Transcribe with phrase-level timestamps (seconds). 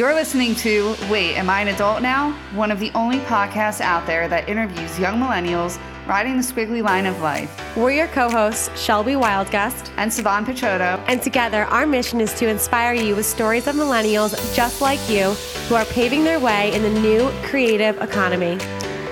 [0.00, 2.32] You're listening to Wait, Am I an Adult Now?
[2.54, 7.04] One of the only podcasts out there that interviews young millennials riding the squiggly line
[7.04, 7.54] of life.
[7.76, 11.04] We're your co hosts, Shelby Wildgust and Savan Picciotto.
[11.06, 15.32] And together, our mission is to inspire you with stories of millennials just like you
[15.68, 18.58] who are paving their way in the new creative economy.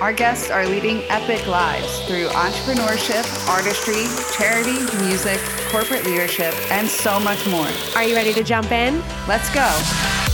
[0.01, 7.19] Our guests are leading epic lives through entrepreneurship, artistry, charity, music, corporate leadership, and so
[7.19, 7.67] much more.
[7.95, 9.03] Are you ready to jump in?
[9.27, 10.28] Let's go.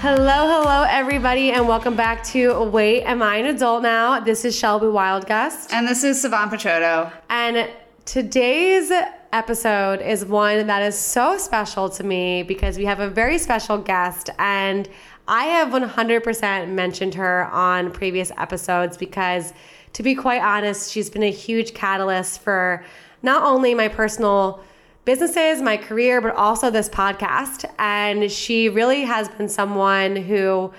[0.00, 4.20] Hello, hello, everybody, and welcome back to Wait, Am I an Adult Now?
[4.20, 5.72] This is Shelby Wildgust.
[5.72, 7.12] And this is Savan Picciotto.
[7.28, 7.68] And
[8.04, 8.92] today's
[9.32, 13.76] episode is one that is so special to me because we have a very special
[13.76, 14.88] guest, and
[15.26, 19.52] I have 100% mentioned her on previous episodes because,
[19.94, 22.84] to be quite honest, she's been a huge catalyst for
[23.24, 24.60] not only my personal
[25.08, 27.64] businesses, my career, but also this podcast.
[27.78, 30.70] And she really has been someone who,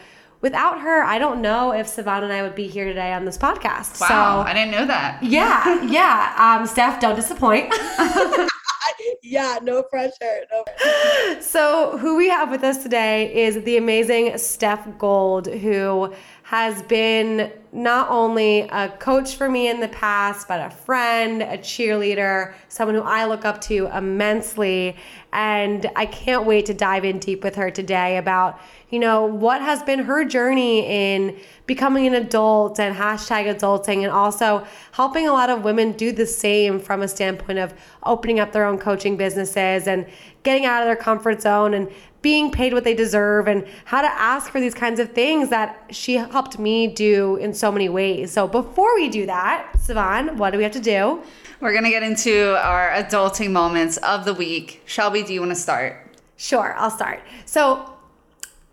[0.42, 3.40] without her, I don't know if Savannah and I would be here today on this
[3.40, 4.00] podcast.
[4.00, 5.24] Wow, so, I didn't know that.
[5.24, 6.36] Yeah, yeah.
[6.60, 7.74] Um, Steph, don't disappoint.
[9.24, 10.46] yeah, no pressure.
[10.52, 11.42] No pressure.
[11.42, 16.14] So, who we have with us today is the amazing Steph Gold, who
[16.50, 21.60] has been not only a coach for me in the past, but a friend, a
[21.60, 24.96] cheerleader, someone who I look up to immensely.
[25.32, 29.62] And I can't wait to dive in deep with her today about, you know, what
[29.62, 35.32] has been her journey in becoming an adult and hashtag adulting, and also helping a
[35.32, 37.76] lot of women do the same from a standpoint of
[38.08, 40.08] opening up their own coaching businesses and
[40.42, 44.08] getting out of their comfort zone and being paid what they deserve and how to
[44.08, 48.32] ask for these kinds of things that she helped me do in so many ways.
[48.32, 51.22] So before we do that, Savan, what do we have to do?
[51.62, 54.82] We're going to get into our adulting moments of the week.
[54.86, 56.18] Shelby, do you want to start?
[56.38, 57.22] Sure, I'll start.
[57.46, 57.94] So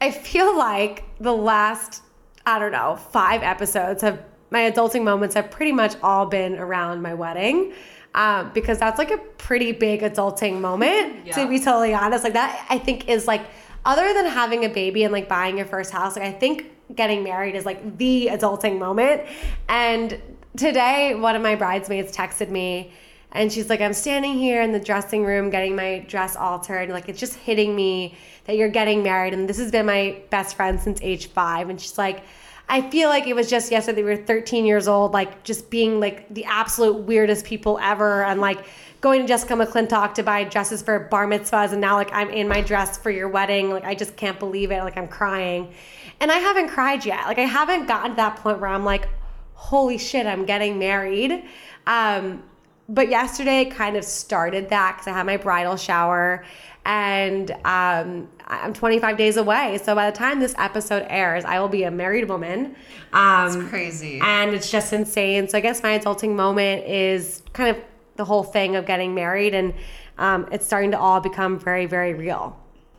[0.00, 2.02] I feel like the last,
[2.44, 7.02] I don't know, five episodes have my adulting moments have pretty much all been around
[7.02, 7.72] my wedding
[8.16, 11.34] um, because that's like a pretty big adulting moment yeah.
[11.34, 12.24] to be totally honest.
[12.24, 13.42] Like that i think is like
[13.84, 17.22] other than having a baby and like buying your first house like i think getting
[17.22, 19.22] married is like the adulting moment.
[19.68, 20.20] And
[20.56, 22.92] today one of my bridesmaids texted me
[23.32, 27.10] and she's like i'm standing here in the dressing room getting my dress altered like
[27.10, 28.16] it's just hitting me
[28.46, 31.68] that you're getting married and this has been my best friend since age five.
[31.68, 32.24] And she's like
[32.68, 36.00] I feel like it was just yesterday we were 13 years old, like just being
[36.00, 38.64] like the absolute weirdest people ever, and like
[39.00, 42.48] going to Jessica McClintock to buy dresses for bar mitzvahs, and now like I'm in
[42.48, 43.70] my dress for your wedding.
[43.70, 44.82] Like I just can't believe it.
[44.82, 45.72] Like I'm crying,
[46.20, 47.26] and I haven't cried yet.
[47.26, 49.08] Like I haven't gotten to that point where I'm like,
[49.54, 51.44] holy shit, I'm getting married.
[51.86, 52.42] Um,
[52.88, 56.44] but yesterday kind of started that because I had my bridal shower
[56.84, 59.78] and um, I'm 25 days away.
[59.82, 62.76] So by the time this episode airs, I will be a married woman.
[63.12, 64.20] Um, That's crazy.
[64.22, 65.48] And it's just insane.
[65.48, 67.82] So I guess my adulting moment is kind of
[68.16, 69.74] the whole thing of getting married, and
[70.18, 72.58] um, it's starting to all become very, very real.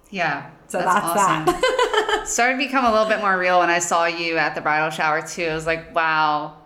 [0.09, 0.50] Yeah.
[0.68, 1.46] So that's, that's awesome.
[1.46, 2.24] that.
[2.28, 4.90] Started to become a little bit more real when I saw you at the bridal
[4.90, 5.46] shower too.
[5.46, 6.58] I was like, wow,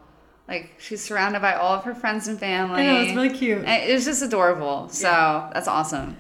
[0.48, 2.81] like she's surrounded by all of her friends and family.
[2.81, 3.59] I know, it's really cute.
[3.59, 4.90] And it was just adorable.
[4.90, 5.50] So yeah.
[5.53, 6.18] that's awesome.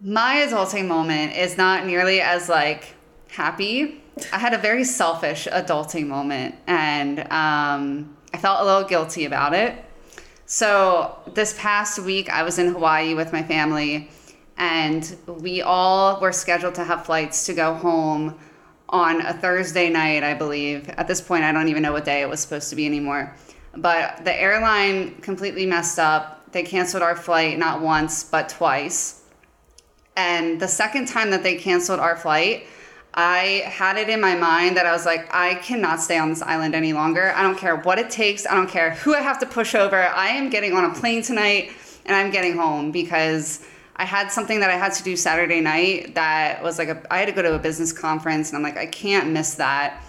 [0.00, 2.94] My adulting moment is not nearly as like
[3.28, 4.02] happy.
[4.30, 9.54] I had a very selfish adulting moment and um, I felt a little guilty about
[9.54, 9.82] it.
[10.44, 14.10] So this past week, I was in Hawaii with my family
[14.58, 18.38] and we all were scheduled to have flights to go home
[18.90, 20.90] on a Thursday night, I believe.
[20.90, 23.34] At this point, I don't even know what day it was supposed to be anymore.
[23.74, 26.52] But the airline completely messed up.
[26.52, 29.15] They canceled our flight not once, but twice.
[30.16, 32.66] And the second time that they canceled our flight,
[33.12, 36.42] I had it in my mind that I was like, I cannot stay on this
[36.42, 37.32] island any longer.
[37.34, 38.46] I don't care what it takes.
[38.46, 39.96] I don't care who I have to push over.
[39.96, 41.72] I am getting on a plane tonight
[42.04, 46.14] and I'm getting home because I had something that I had to do Saturday night
[46.14, 48.76] that was like a, I had to go to a business conference and I'm like,
[48.76, 50.02] I can't miss that.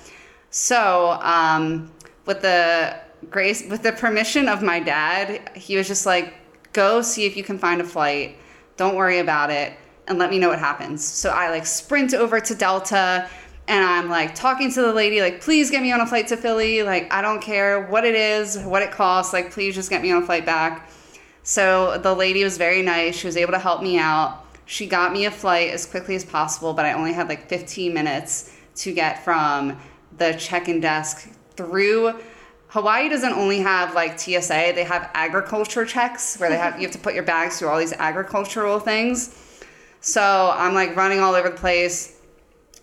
[0.50, 1.92] So, um,
[2.26, 2.98] with the
[3.30, 6.34] grace, with the permission of my dad, he was just like,
[6.74, 8.38] go see if you can find a flight.
[8.76, 9.74] Don't worry about it
[10.08, 11.04] and let me know what happens.
[11.04, 13.30] So I like sprint over to Delta
[13.68, 16.38] and I'm like talking to the lady, like, please get me on a flight to
[16.38, 16.84] Philly.
[16.84, 19.34] Like, I don't care what it is, what it costs.
[19.34, 20.90] Like, please just get me on a flight back.
[21.44, 23.16] So the lady was very nice.
[23.18, 24.46] She was able to help me out.
[24.66, 27.94] She got me a flight as quickly as possible, but I only had like 15
[27.94, 29.78] minutes to get from
[30.18, 32.14] the check in desk through
[32.70, 36.92] Hawaii doesn't only have like TSA, they have agriculture checks where they have you have
[36.92, 39.57] to put your bags through all these agricultural things.
[40.02, 42.20] So I'm like running all over the place.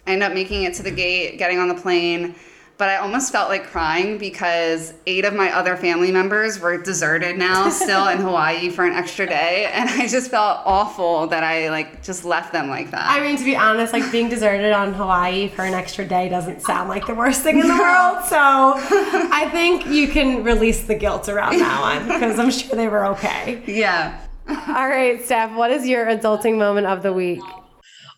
[0.06, 2.34] I end up making it to the gate, getting on the plane
[2.76, 7.38] but I almost felt like crying because eight of my other family members were deserted
[7.38, 11.70] now, still in Hawaii for an extra day, and I just felt awful that I
[11.70, 13.08] like just left them like that.
[13.08, 16.62] I mean, to be honest, like being deserted on Hawaii for an extra day doesn't
[16.62, 18.24] sound like the worst thing in the world.
[18.24, 22.88] So I think you can release the guilt around that one because I'm sure they
[22.88, 23.62] were okay.
[23.66, 24.20] Yeah.
[24.48, 27.40] All right, Steph, what is your adulting moment of the week?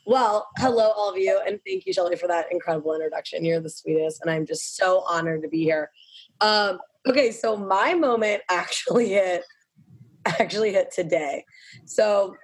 [0.06, 3.44] Well, hello, all of you, and thank you, Shelly, for that incredible introduction.
[3.44, 5.90] You're the sweetest, and I'm just so honored to be here.
[6.40, 6.78] Um,
[7.08, 9.44] okay, so my moment actually hit
[10.26, 11.44] actually hit today.
[11.84, 12.36] So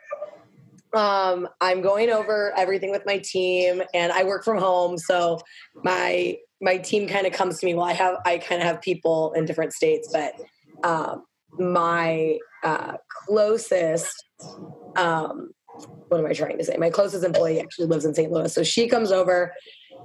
[0.95, 5.41] um, I'm going over everything with my team, and I work from home, so
[5.75, 7.75] my my team kind of comes to me.
[7.75, 10.35] Well, I have I kind of have people in different states, but
[10.85, 11.25] um,
[11.59, 14.25] my uh, closest
[14.97, 15.51] um,
[16.09, 16.77] what am I trying to say?
[16.77, 18.31] My closest employee actually lives in St.
[18.31, 18.53] Louis.
[18.53, 19.55] So she comes over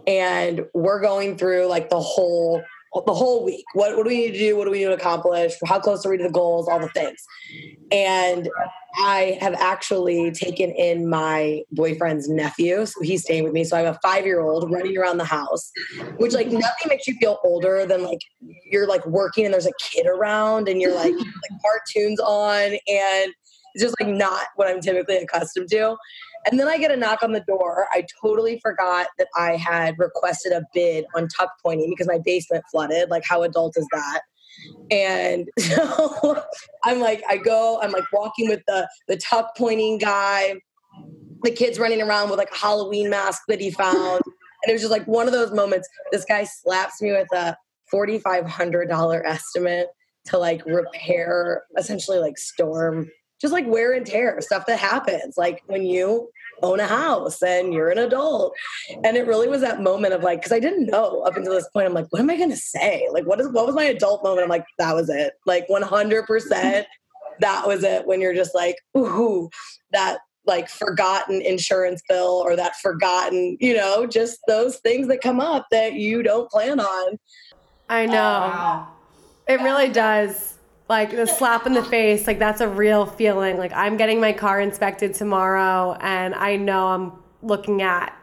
[0.07, 2.63] and we're going through like the whole
[3.06, 3.66] the whole week.
[3.74, 4.57] What, what do we need to do?
[4.57, 5.54] What do we need to accomplish?
[5.66, 6.68] How close are we to the goals?
[6.68, 7.24] All the things.
[7.92, 8.50] And
[8.98, 12.86] I have actually taken in my boyfriend's nephew.
[12.86, 13.63] So he's staying with me.
[13.63, 15.72] So I have a five year old running around the house,
[16.18, 18.19] which like nothing makes you feel older than like
[18.72, 23.33] you're like working and there's a kid around and you're like, like cartoons on and
[23.75, 25.95] it's just like not what I'm typically accustomed to.
[26.50, 27.88] And then I get a knock on the door.
[27.92, 32.64] I totally forgot that I had requested a bid on tuck pointing because my basement
[32.72, 33.10] flooded.
[33.10, 34.22] Like, how adult is that?
[34.90, 36.42] And so
[36.84, 40.56] I'm like, I go, I'm like walking with the the tuck pointing guy.
[41.44, 44.22] The kid's running around with like a Halloween mask that he found.
[44.64, 45.88] And it was just like one of those moments.
[46.12, 47.56] This guy slaps me with a
[47.94, 49.88] $4,500 estimate
[50.26, 53.10] to like repair essentially like storm
[53.40, 56.30] just like wear and tear stuff that happens like when you
[56.63, 58.54] own a house and you're an adult.
[59.04, 61.69] And it really was that moment of like because i didn't know up until this
[61.69, 63.07] point i'm like what am i going to say?
[63.12, 64.44] Like what is what was my adult moment?
[64.44, 65.33] I'm like that was it.
[65.45, 66.86] Like 100%
[67.39, 68.07] that was it.
[68.07, 69.50] When you're just like ooh
[69.92, 75.42] that like forgotten insurance bill or that forgotten you know just those things that come
[75.42, 77.19] up that you don't plan on.
[77.89, 78.13] I know.
[78.13, 78.88] Wow.
[79.48, 80.56] it really does
[80.89, 83.57] like the slap in the face like that's a real feeling.
[83.57, 87.12] Like i'm getting my car inspected tomorrow and i know i'm
[87.42, 88.18] looking at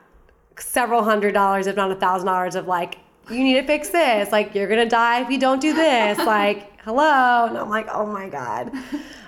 [0.59, 2.99] several hundred dollars if not a thousand dollars of like
[3.31, 4.31] you need to fix this.
[4.33, 6.19] Like you're gonna die if you don't do this.
[6.19, 7.47] Like hello?
[7.47, 8.73] And i'm like oh my god.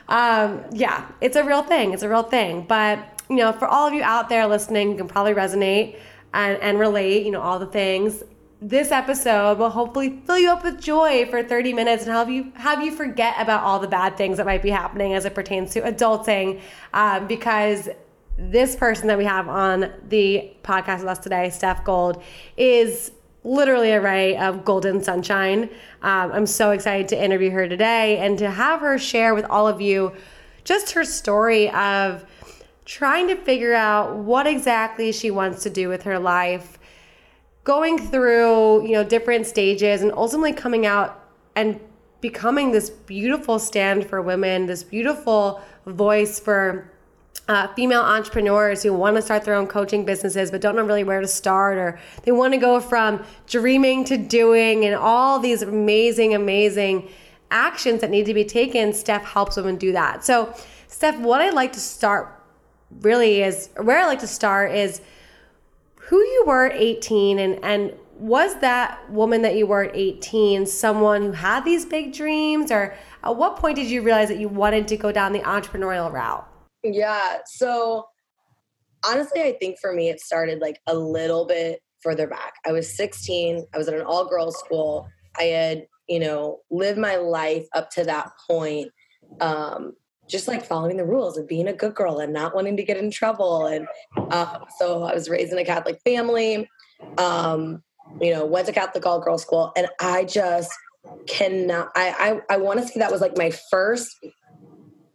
[0.09, 1.93] Um, yeah it's a real thing.
[1.93, 2.65] It's a real thing.
[2.67, 5.99] But you know for all of you out there listening you can probably resonate
[6.33, 8.23] and, and relate you know all the things
[8.61, 12.51] this episode will hopefully fill you up with joy for 30 minutes and help you
[12.55, 15.73] have you forget about all the bad things that might be happening as it pertains
[15.73, 16.61] to adulting
[16.95, 17.89] um, because
[18.39, 22.23] this person that we have on the podcast with us today steph gold
[22.57, 23.13] is
[23.45, 25.65] literally a ray of golden sunshine.
[26.01, 29.69] Um, i'm so excited to interview her today and to have her share with all
[29.69, 30.13] of you
[30.65, 32.25] just her story of
[32.87, 36.79] trying to figure out what exactly she wants to do with her life
[37.67, 41.81] going through, you know, different stages and ultimately coming out and
[42.21, 46.89] becoming this beautiful stand for women, this beautiful voice for
[47.49, 51.03] uh, female entrepreneurs who want to start their own coaching businesses but don't know really
[51.03, 55.63] where to start, or they want to go from dreaming to doing, and all these
[55.63, 57.09] amazing, amazing
[57.51, 58.93] actions that need to be taken.
[58.93, 60.25] Steph helps women do that.
[60.25, 60.55] So,
[60.87, 62.33] Steph, what I'd like to start
[63.01, 65.01] really is where I like to start is
[66.07, 70.65] who you were at 18 and and was that woman that you were at 18
[70.65, 72.71] someone who had these big dreams?
[72.71, 76.11] Or at what point did you realize that you wanted to go down the entrepreneurial
[76.13, 76.49] route?
[76.83, 78.07] Yeah so
[79.07, 82.55] honestly i think for me it started like a little bit further back.
[82.67, 85.09] I was 16 i was at an all girls school.
[85.39, 88.91] I had you know lived my life up to that point.
[89.41, 89.93] Um,
[90.29, 92.97] just like following the rules of being a good girl and not wanting to get
[92.97, 93.67] in trouble.
[93.67, 93.87] And
[94.31, 96.69] um, so I was raised in a Catholic family,
[97.19, 97.83] um,
[98.21, 99.73] you know, went to Catholic all girls school.
[99.77, 100.73] And I just
[101.27, 104.17] cannot, I, I, I want to say that was like my first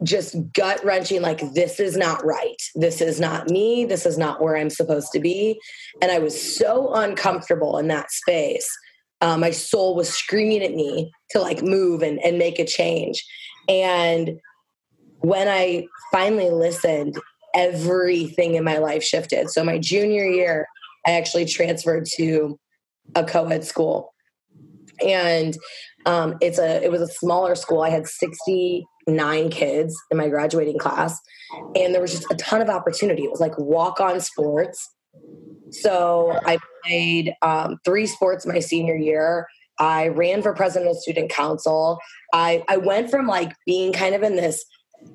[0.04, 2.62] just gut wrenching, like, this is not right.
[2.76, 3.86] This is not me.
[3.86, 5.60] This is not where I'm supposed to be.
[6.02, 8.70] And I was so uncomfortable in that space.
[9.22, 13.24] Um, my soul was screaming at me to like move and, and make a change.
[13.70, 14.40] And
[15.22, 17.16] when I finally listened,
[17.56, 19.50] everything in my life shifted.
[19.50, 20.68] So my junior year,
[21.06, 22.60] I actually transferred to
[23.16, 24.14] a co-ed school.
[25.06, 25.58] And
[26.06, 27.82] Um, it's a it was a smaller school.
[27.82, 31.20] I had 69 kids in my graduating class,
[31.76, 33.24] and there was just a ton of opportunity.
[33.24, 34.90] It was like walk on sports.
[35.70, 39.48] So I played um, three sports my senior year.
[39.80, 42.00] I ran for president of student council.
[42.34, 44.66] I I went from like being kind of in this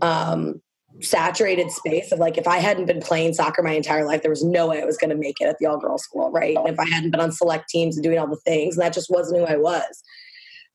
[0.02, 0.60] um,
[1.00, 4.44] saturated space of like if I hadn't been playing soccer my entire life, there was
[4.44, 6.56] no way I was going to make it at the all girls school, right?
[6.56, 8.92] And if I hadn't been on select teams and doing all the things, and that
[8.92, 10.02] just wasn't who I was.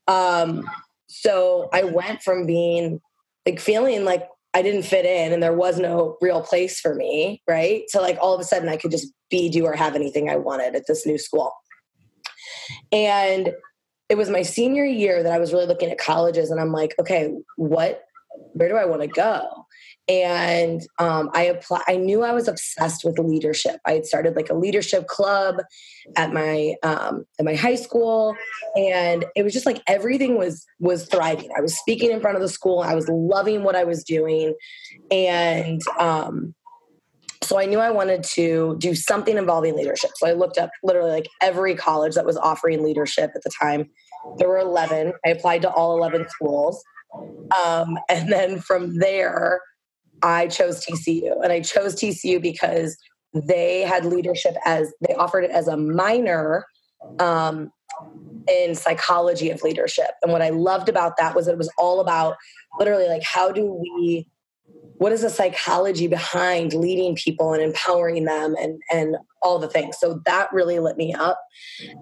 [0.07, 0.69] Um,
[1.07, 3.01] so I went from being
[3.45, 7.41] like feeling like I didn't fit in and there was no real place for me,
[7.47, 7.83] right?
[7.91, 10.35] To like all of a sudden I could just be, do, or have anything I
[10.35, 11.53] wanted at this new school.
[12.91, 13.53] And
[14.09, 16.93] it was my senior year that I was really looking at colleges and I'm like,
[16.99, 18.03] okay, what,
[18.53, 19.65] where do I want to go?
[20.11, 21.83] and um, I applied.
[21.87, 23.79] I knew I was obsessed with leadership.
[23.85, 25.57] I had started like a leadership club
[26.17, 28.35] at my um, at my high school,
[28.75, 31.49] and it was just like everything was was thriving.
[31.57, 32.79] I was speaking in front of the school.
[32.79, 34.55] I was loving what I was doing,
[35.11, 36.55] and um,
[37.43, 40.11] so I knew I wanted to do something involving leadership.
[40.15, 43.89] So I looked up literally like every college that was offering leadership at the time.
[44.37, 45.13] There were eleven.
[45.25, 46.83] I applied to all eleven schools.
[47.13, 49.61] Um, and then from there,
[50.23, 51.43] I chose TCU.
[51.43, 52.97] And I chose TCU because
[53.33, 56.65] they had leadership as they offered it as a minor
[57.19, 57.71] um,
[58.47, 60.11] in psychology of leadership.
[60.21, 62.35] And what I loved about that was it was all about
[62.79, 64.27] literally like how do we
[64.97, 69.97] what is the psychology behind leading people and empowering them and and all the things
[69.99, 71.39] so that really lit me up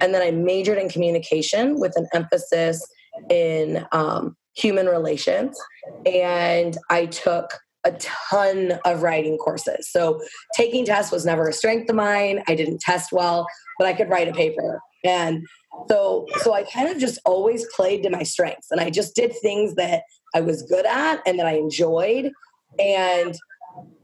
[0.02, 2.86] and then i majored in communication with an emphasis
[3.30, 5.58] in um, human relations
[6.06, 9.90] and i took a ton of writing courses.
[9.90, 10.20] So
[10.56, 12.44] taking tests was never a strength of mine.
[12.48, 13.48] I didn't test well,
[13.78, 14.82] but I could write a paper.
[15.06, 15.48] And
[15.90, 19.34] so so I kind of just always played to my strengths and I just did
[19.42, 20.04] things that
[20.36, 22.32] I was good at and that I enjoyed.
[22.78, 23.38] And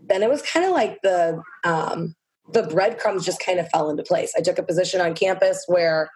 [0.08, 2.16] then it was kind of like the um
[2.54, 4.32] the breadcrumbs just kind of fell into place.
[4.38, 6.12] I took a position on campus where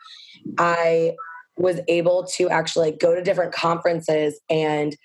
[0.58, 1.16] I
[1.60, 4.96] was able to actually go to different conferences and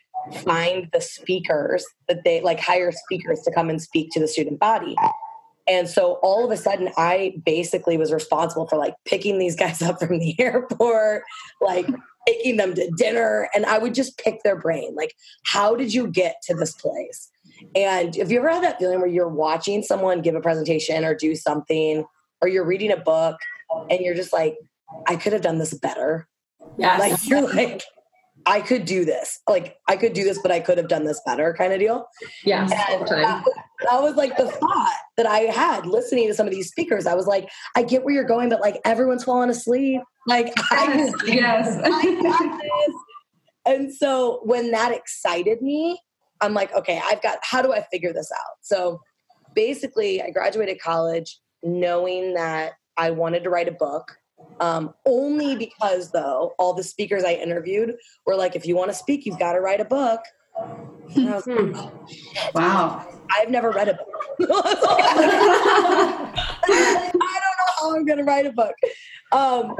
[0.44, 4.58] find the speakers that they like hire speakers to come and speak to the student
[4.58, 4.96] body.
[5.66, 9.82] And so all of a sudden, I basically was responsible for like picking these guys
[9.82, 11.24] up from the airport,
[11.60, 11.88] like
[12.26, 13.48] taking them to dinner.
[13.54, 14.94] And I would just pick their brain.
[14.94, 17.30] Like, how did you get to this place?
[17.74, 21.14] And if you ever had that feeling where you're watching someone give a presentation or
[21.14, 22.04] do something,
[22.40, 23.36] or you're reading a book
[23.90, 24.56] and you're just like,
[25.06, 26.28] I could have done this better.
[26.78, 26.98] Yeah.
[26.98, 27.82] Like, you're like,
[28.46, 29.40] I could do this.
[29.48, 32.06] Like I could do this, but I could have done this better kind of deal.
[32.44, 32.70] Yes.
[32.70, 33.44] And that,
[33.90, 37.06] that was like the thought that I had listening to some of these speakers.
[37.06, 40.02] I was like, I get where you're going, but like everyone's falling asleep.
[40.26, 41.80] Like yes, I, yes.
[41.84, 42.96] I got this.
[43.66, 45.98] And so when that excited me,
[46.40, 48.56] I'm like, okay, I've got how do I figure this out?
[48.60, 49.00] So
[49.54, 54.04] basically I graduated college knowing that I wanted to write a book
[54.60, 57.94] um, only because, though, all the speakers I interviewed
[58.26, 60.20] were like, if you want to speak, you've got to write a book.
[61.16, 61.92] And I was like, oh,
[62.54, 63.06] Wow.
[63.36, 64.06] I've never read a book.
[64.40, 64.44] I
[67.12, 68.74] don't know how I'm going to write a book.
[69.32, 69.74] Um,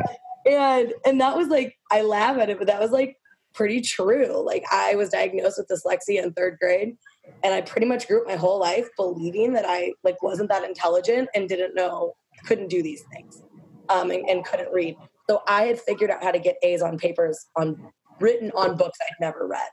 [0.47, 3.17] and and that was like, I laugh at it, but that was like
[3.55, 4.45] pretty true.
[4.45, 6.97] Like I was diagnosed with dyslexia in third grade,
[7.43, 10.65] and I pretty much grew up my whole life believing that I like wasn't that
[10.65, 12.15] intelligent and didn't know
[12.47, 13.43] couldn't do these things
[13.89, 14.97] um, and, and couldn't read.
[15.29, 18.99] So I had figured out how to get A's on papers on written on books
[19.01, 19.69] I'd never read.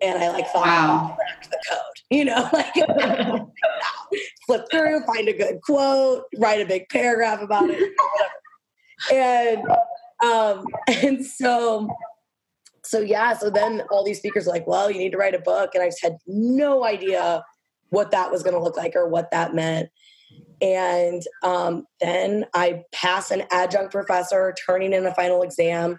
[0.00, 1.16] And I like thought Wow.
[1.16, 2.74] crack the code, you know, like
[4.46, 7.92] flip through, find a good quote, write a big paragraph about it.
[9.12, 9.62] And
[10.24, 11.88] um, and so
[12.84, 15.40] so yeah, so then all these speakers are like, well, you need to write a
[15.40, 15.70] book.
[15.74, 17.44] And I just had no idea
[17.90, 19.90] what that was gonna look like or what that meant.
[20.60, 25.98] And um, then I pass an adjunct professor turning in a final exam.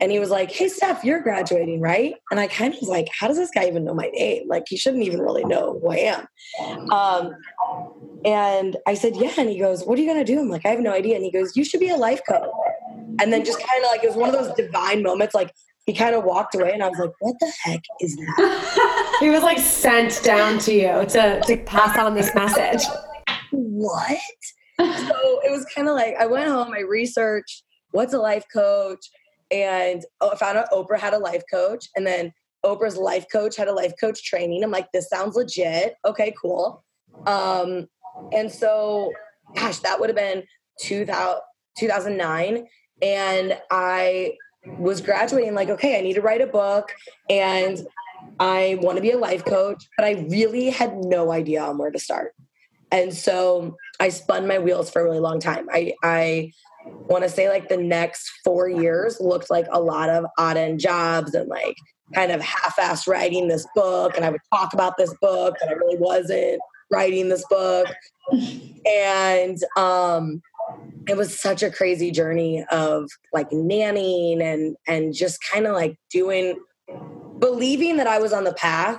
[0.00, 2.14] And he was like, Hey, Steph, you're graduating, right?
[2.30, 4.48] And I kind of was like, How does this guy even know my name?
[4.48, 6.90] Like, he shouldn't even really know who I am.
[6.90, 7.34] Um,
[8.24, 9.32] and I said, Yeah.
[9.38, 10.40] And he goes, What are you going to do?
[10.40, 11.14] I'm like, I have no idea.
[11.16, 12.50] And he goes, You should be a life coach.
[13.20, 15.34] And then just kind of like, it was one of those divine moments.
[15.34, 15.52] Like,
[15.86, 19.18] he kind of walked away, and I was like, What the heck is that?
[19.20, 22.82] He was like sent down to you to, to pass on this message.
[23.82, 24.18] What?
[24.80, 29.06] so it was kind of like I went home, I researched what's a life coach,
[29.50, 32.32] and I found out Oprah had a life coach, and then
[32.64, 34.62] Oprah's life coach had a life coach training.
[34.62, 35.94] I'm like, this sounds legit.
[36.04, 36.84] Okay, cool.
[37.26, 37.88] Um,
[38.32, 39.12] and so,
[39.54, 40.44] gosh, that would have been
[40.80, 41.40] 2000,
[41.78, 42.66] 2009.
[43.02, 44.34] And I
[44.78, 46.92] was graduating, like, okay, I need to write a book
[47.28, 47.84] and
[48.38, 51.90] I want to be a life coach, but I really had no idea on where
[51.90, 52.34] to start.
[52.92, 55.66] And so I spun my wheels for a really long time.
[55.72, 56.52] I, I
[56.84, 60.78] want to say like the next four years looked like a lot of odd end
[60.78, 61.76] jobs and like
[62.14, 64.14] kind of half-ass writing this book.
[64.14, 67.86] And I would talk about this book, but I really wasn't writing this book.
[68.86, 70.42] And um,
[71.08, 75.96] it was such a crazy journey of like nannying and and just kind of like
[76.10, 76.58] doing
[77.38, 78.98] believing that I was on the path,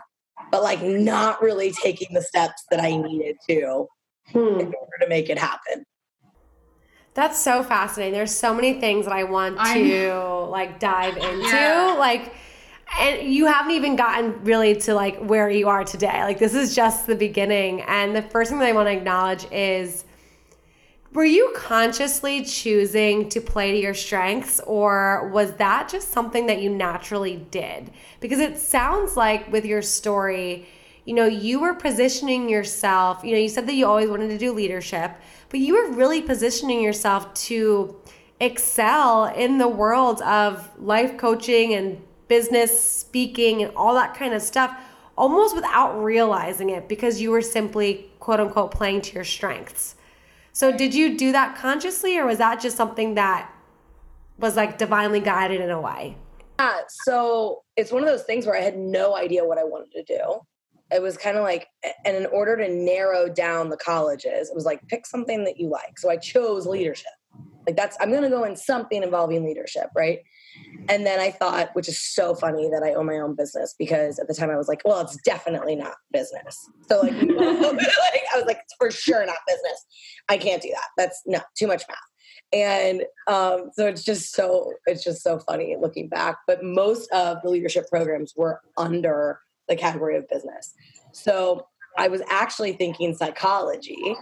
[0.54, 3.88] but like not really taking the steps that I needed to
[4.28, 4.38] hmm.
[4.38, 5.84] in order to make it happen.
[7.16, 8.14] That's so fascinating.
[8.14, 11.48] There's so many things that I want to like dive into.
[11.48, 11.96] Yeah.
[11.98, 12.36] Like
[13.00, 16.22] and you haven't even gotten really to like where you are today.
[16.22, 17.82] Like this is just the beginning.
[17.88, 20.06] And the first thing that I want to acknowledge is
[21.14, 26.62] were you consciously choosing to play to your strengths or was that just something that
[26.62, 27.92] you naturally did?
[28.20, 30.68] Because it sounds like with your story,
[31.06, 34.38] you know, you were positioning yourself, you know, you said that you always wanted to
[34.40, 35.12] do leadership,
[35.50, 37.96] but you were really positioning yourself to
[38.40, 44.42] excel in the world of life coaching and business speaking and all that kind of
[44.42, 44.76] stuff
[45.16, 49.96] almost without realizing it because you were simply quote unquote playing to your strengths.
[50.54, 53.52] So did you do that consciously or was that just something that
[54.38, 56.16] was like divinely guided in a way?
[56.60, 59.92] Yeah, so it's one of those things where I had no idea what I wanted
[59.94, 60.42] to do.
[60.92, 61.68] It was kind of like,
[62.06, 65.70] and in order to narrow down the colleges, it was like pick something that you
[65.70, 65.98] like.
[65.98, 67.08] So I chose leadership.
[67.66, 70.20] Like that's, I'm going to go in something involving leadership, right?
[70.90, 74.20] And then I thought, which is so funny that I own my own business because
[74.20, 76.70] at the time I was like, well, it's definitely not business.
[76.88, 79.86] So like, like I was like, it's for sure not business.
[80.30, 80.88] I can't do that.
[80.98, 81.98] That's no too much math.
[82.52, 86.38] And um, so it's just so it's just so funny looking back.
[86.48, 90.74] But most of the leadership programs were under the category of business.
[91.14, 94.16] So I was actually thinking psychology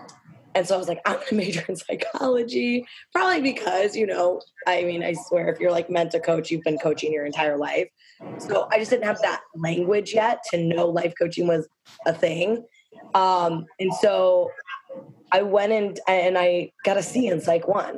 [0.56, 4.84] and so I was like, I'm gonna major in psychology, probably because, you know, I
[4.84, 7.90] mean, I swear, if you're like meant to coach, you've been coaching your entire life.
[8.38, 11.68] So I just didn't have that language yet to know life coaching was
[12.06, 12.64] a thing.
[13.16, 14.52] Um, and so
[15.32, 17.98] I went in and I got a C in Psych 1.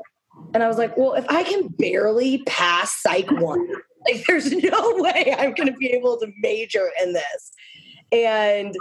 [0.54, 3.68] And I was like, well, if I can barely pass Psych 1,
[4.08, 7.52] like there's no way I'm gonna be able to major in this.
[8.12, 8.76] And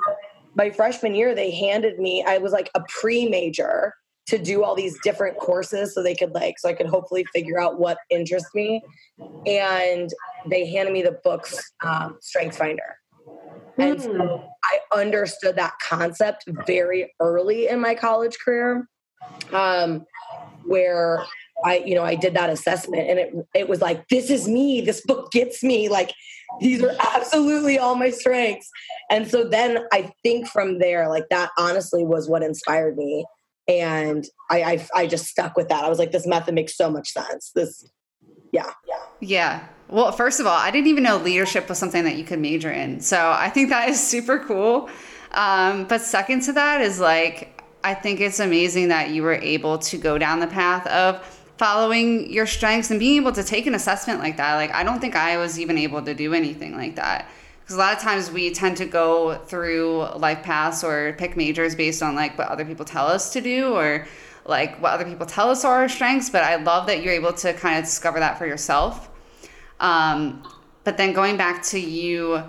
[0.54, 3.94] my freshman year, they handed me, I was like a pre major
[4.26, 7.60] to do all these different courses so they could like, so I could hopefully figure
[7.60, 8.82] out what interests me.
[9.46, 10.10] And
[10.48, 12.96] they handed me the books, um, Strength Finder.
[13.78, 14.46] And so hmm.
[14.64, 18.86] I understood that concept very early in my college career,
[19.52, 20.04] um,
[20.64, 21.24] where
[21.64, 24.80] I, you know, I did that assessment and it it was like, this is me.
[24.80, 25.88] This book gets me.
[25.88, 26.12] Like,
[26.60, 28.70] these are absolutely all my strengths.
[29.10, 33.24] And so then I think from there, like that honestly was what inspired me.
[33.68, 35.84] And I, I, I just stuck with that.
[35.84, 37.52] I was like, this method makes so much sense.
[37.54, 37.88] This,
[38.52, 39.02] yeah, yeah.
[39.20, 39.66] Yeah.
[39.88, 42.70] Well, first of all, I didn't even know leadership was something that you could major
[42.70, 43.00] in.
[43.00, 44.88] So I think that is super cool.
[45.32, 49.78] Um, but second to that is like, I think it's amazing that you were able
[49.78, 53.74] to go down the path of following your strengths and being able to take an
[53.74, 54.54] assessment like that.
[54.56, 57.28] Like, I don't think I was even able to do anything like that.
[57.60, 61.74] Because a lot of times we tend to go through life paths or pick majors
[61.74, 64.06] based on like what other people tell us to do or
[64.44, 66.28] like what other people tell us are our strengths.
[66.28, 69.08] But I love that you're able to kind of discover that for yourself.
[69.78, 70.42] Um,
[70.84, 72.42] but then going back to you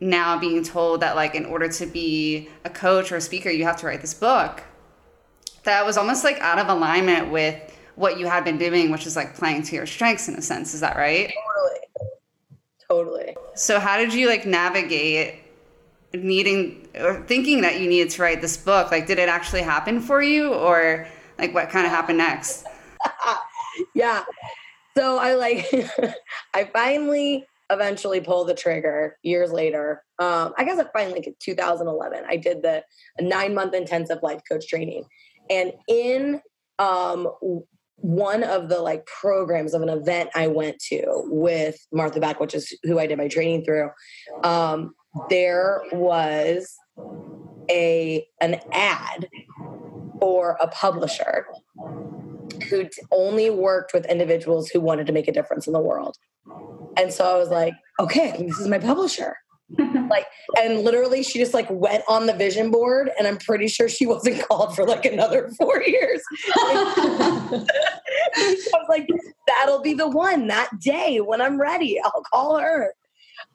[0.00, 3.64] now being told that like in order to be a coach or a speaker you
[3.64, 4.62] have to write this book
[5.64, 7.67] that was almost like out of alignment with
[7.98, 10.72] what you had been doing, which is like playing to your strengths in a sense.
[10.72, 11.32] Is that right?
[11.56, 12.06] Totally.
[12.88, 13.36] Totally.
[13.54, 15.40] So how did you like navigate
[16.14, 18.92] needing or thinking that you needed to write this book?
[18.92, 21.08] Like did it actually happen for you or
[21.38, 22.64] like what kind of happened next?
[23.94, 24.22] yeah.
[24.96, 25.66] So I like
[26.54, 30.04] I finally eventually pulled the trigger years later.
[30.20, 32.24] Um, I guess I finally like 2011.
[32.28, 32.84] I did the
[33.20, 35.04] nine month intensive life coach training.
[35.50, 36.40] And in
[36.78, 37.28] um,
[38.00, 42.54] one of the like programs of an event I went to with Martha Beck, which
[42.54, 43.90] is who I did my training through,
[44.44, 44.94] um,
[45.28, 46.76] there was
[47.70, 49.28] a an ad
[50.20, 51.46] for a publisher
[52.68, 56.16] who only worked with individuals who wanted to make a difference in the world.
[56.96, 59.36] And so I was like, okay, this is my publisher.
[60.08, 60.26] like
[60.58, 64.06] and literally she just like went on the vision board and i'm pretty sure she
[64.06, 66.22] wasn't called for like another four years.
[66.56, 67.66] I
[68.34, 69.06] was like
[69.46, 72.94] that'll be the one that day when i'm ready i'll call her.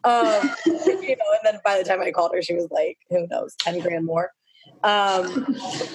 [0.04, 3.26] Um you know and then by the time i called her she was like who
[3.28, 4.30] knows 10 grand more.
[4.84, 5.48] Um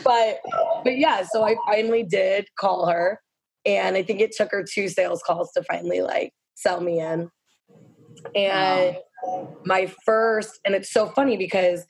[0.02, 0.40] but
[0.82, 3.20] but yeah so i finally did call her
[3.64, 7.30] and i think it took her two sales calls to finally like sell me in.
[8.34, 9.02] And wow
[9.64, 11.84] my first, and it's so funny because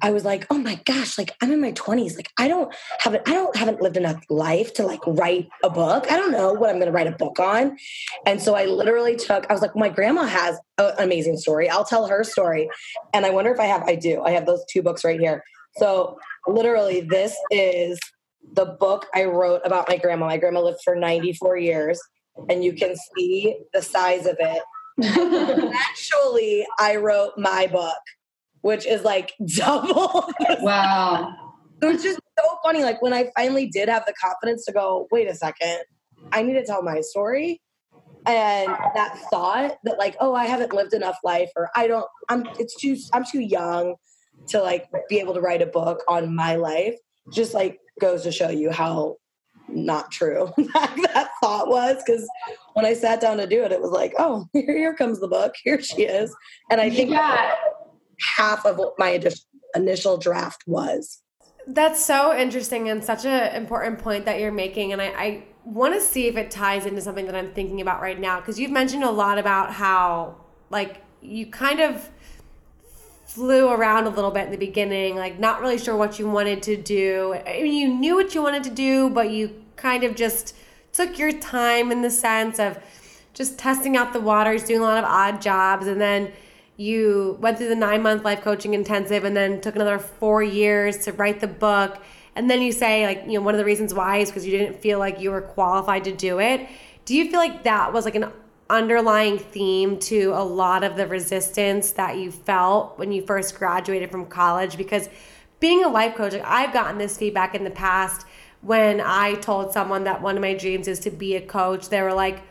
[0.00, 2.16] I was like, oh my gosh, like I'm in my 20s.
[2.16, 6.10] Like I don't have I don't haven't lived enough life to like write a book.
[6.10, 7.76] I don't know what I'm gonna write a book on.
[8.26, 11.68] And so I literally took, I was like, my grandma has an amazing story.
[11.68, 12.68] I'll tell her story.
[13.12, 14.22] And I wonder if I have, I do.
[14.22, 15.42] I have those two books right here.
[15.76, 17.98] So literally, this is
[18.52, 20.26] the book I wrote about my grandma.
[20.26, 22.00] My grandma lived for 94 years,
[22.48, 24.62] and you can see the size of it
[25.90, 27.98] Actually, I wrote my book,
[28.62, 30.30] which is like double.
[30.60, 31.34] wow.
[31.80, 32.82] It was just so funny.
[32.82, 35.80] Like when I finally did have the confidence to go, wait a second,
[36.32, 37.60] I need to tell my story.
[38.26, 42.44] And that thought that like, oh, I haven't lived enough life or I don't, I'm
[42.58, 43.94] it's too I'm too young
[44.48, 46.96] to like be able to write a book on my life
[47.32, 49.16] just like goes to show you how
[49.68, 52.28] not true that thought was because
[52.78, 55.28] when I sat down to do it, it was like, oh, here, here comes the
[55.28, 55.54] book.
[55.64, 56.34] Here she is.
[56.70, 57.54] And I think yeah.
[58.36, 59.20] half of what my
[59.74, 61.22] initial draft was.
[61.66, 64.92] That's so interesting and such an important point that you're making.
[64.92, 68.00] And I, I want to see if it ties into something that I'm thinking about
[68.00, 68.40] right now.
[68.40, 70.36] Because you've mentioned a lot about how,
[70.70, 72.08] like, you kind of
[73.28, 76.62] flew around a little bit in the beginning, like not really sure what you wanted
[76.62, 77.34] to do.
[77.46, 80.56] I mean, you knew what you wanted to do, but you kind of just
[80.94, 82.78] took your time in the sense of
[83.34, 86.32] just testing out the waters, doing a lot of odd jobs, and then
[86.78, 90.96] you went through the nine month life coaching intensive and then took another four years
[91.04, 92.02] to write the book.
[92.34, 94.56] And then you say, like, you know, one of the reasons why is because you
[94.56, 96.66] didn't feel like you were qualified to do it.
[97.04, 98.32] Do you feel like that was like an
[98.70, 104.10] underlying theme to a lot of the resistance that you felt when you first graduated
[104.10, 105.08] from college because
[105.58, 108.26] being a life coach like i've gotten this feedback in the past
[108.60, 111.88] when i told someone that one of my dreams is to be a coach.
[111.88, 112.42] They were like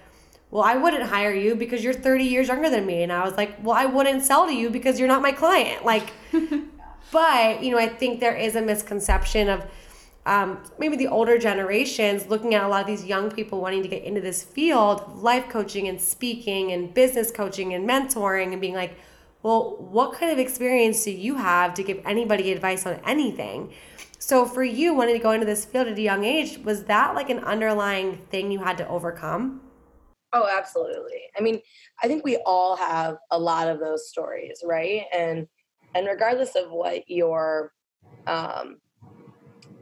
[0.49, 3.03] well i wouldn't hire you because you're 30 years younger than me.
[3.03, 5.86] And i was like well i wouldn't sell to you because you're not my client.
[5.86, 6.12] Like
[7.12, 9.65] but you know i think there is a misconception of
[10.28, 13.88] um, maybe the older generations looking at a lot of these young people wanting to
[13.88, 18.74] get into this field, life coaching and speaking and business coaching and mentoring, and being
[18.74, 18.98] like,
[19.42, 23.72] well, what kind of experience do you have to give anybody advice on anything?
[24.20, 27.16] So, for you wanting to go into this field at a young age, was that
[27.16, 29.62] like an underlying thing you had to overcome?
[30.34, 31.22] Oh, absolutely.
[31.38, 31.62] I mean,
[32.04, 35.06] I think we all have a lot of those stories, right?
[35.16, 35.48] And
[35.94, 37.72] and regardless of what your
[38.26, 38.80] um,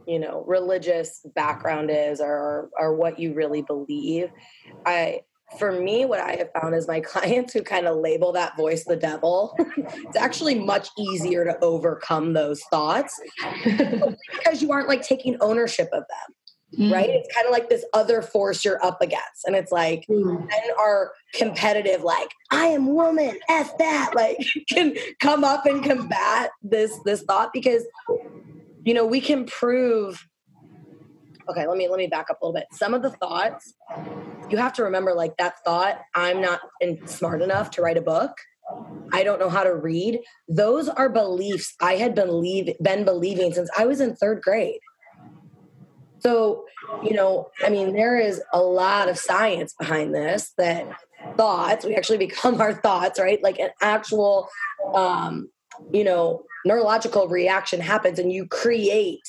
[0.06, 4.30] you know religious background is or or what you really believe
[4.84, 5.20] i
[5.58, 8.84] for me what i have found is my clients who kind of label that voice
[8.84, 13.20] the devil it's actually much easier to overcome those thoughts
[13.64, 16.36] because you aren't like taking ownership of them
[16.76, 16.92] Mm.
[16.92, 17.08] right?
[17.08, 19.44] It's kind of like this other force you're up against.
[19.46, 20.38] And it's like, mm.
[20.40, 24.38] men are competitive, like, I am woman, F that, like
[24.68, 27.84] can come up and combat this this thought because
[28.86, 30.26] you know, we can prove
[31.48, 32.66] okay, let me let me back up a little bit.
[32.72, 33.74] Some of the thoughts
[34.48, 38.02] you have to remember like that thought, I'm not in, smart enough to write a
[38.02, 38.32] book.
[39.12, 40.20] I don't know how to read.
[40.48, 44.80] Those are beliefs I had believe, been believing since I was in third grade.
[46.20, 46.64] So,
[47.02, 50.86] you know, I mean, there is a lot of science behind this that
[51.36, 53.42] thoughts, we actually become our thoughts, right?
[53.42, 54.48] Like an actual,
[54.94, 55.48] um,
[55.92, 59.22] you know, neurological reaction happens and you create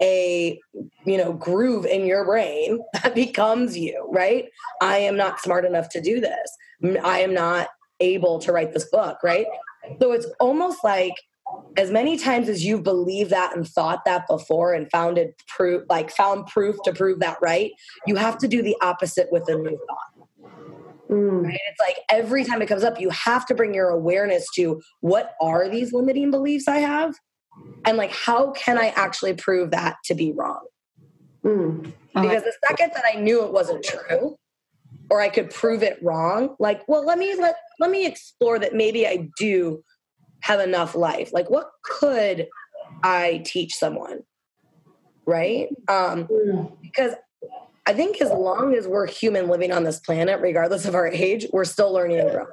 [0.00, 0.60] a
[1.06, 4.46] you know groove in your brain that becomes you right?
[4.80, 6.56] I am not smart enough to do this.
[7.04, 7.68] I am not
[8.00, 9.46] able to write this book right?
[10.00, 11.14] So it's almost like
[11.76, 15.82] as many times as you've believed that and thought that before and found it proof
[15.88, 17.72] like found proof to prove that right
[18.06, 20.17] you have to do the opposite with a new thought
[21.10, 21.44] Mm.
[21.44, 21.58] Right?
[21.70, 25.34] It's like every time it comes up, you have to bring your awareness to what
[25.40, 27.14] are these limiting beliefs I have?
[27.84, 30.66] And like, how can I actually prove that to be wrong?
[31.44, 31.92] Mm.
[32.14, 34.36] Because the second that I knew it wasn't true,
[35.10, 38.74] or I could prove it wrong, like, well, let me let let me explore that
[38.74, 39.82] maybe I do
[40.40, 41.32] have enough life.
[41.32, 42.48] Like, what could
[43.02, 44.20] I teach someone?
[45.26, 45.68] Right?
[45.88, 46.72] Um, mm.
[46.82, 47.14] because
[47.88, 51.46] I think as long as we're human living on this planet, regardless of our age,
[51.54, 52.46] we're still learning and growing.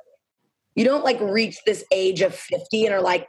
[0.76, 3.28] You don't like reach this age of 50 and are like,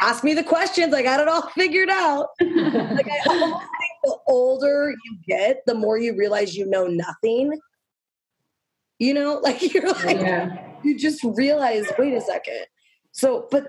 [0.00, 0.94] ask me the questions.
[0.94, 2.28] I got it all figured out.
[2.40, 7.52] like I almost think the older you get, the more you realize you know nothing.
[8.98, 10.76] You know, like you're like yeah.
[10.82, 12.64] you just realize, wait a second.
[13.12, 13.66] So, but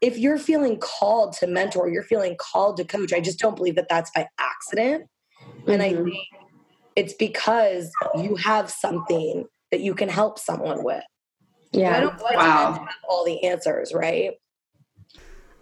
[0.00, 3.76] if you're feeling called to mentor, you're feeling called to coach, I just don't believe
[3.76, 5.04] that that's by accident.
[5.40, 5.70] Mm-hmm.
[5.70, 6.04] And I mm-hmm.
[6.06, 6.26] think
[6.96, 11.02] it's because you have something that you can help someone with.
[11.72, 11.96] Yeah.
[11.96, 12.72] I don't like wow.
[12.72, 14.32] to have all the answers, right?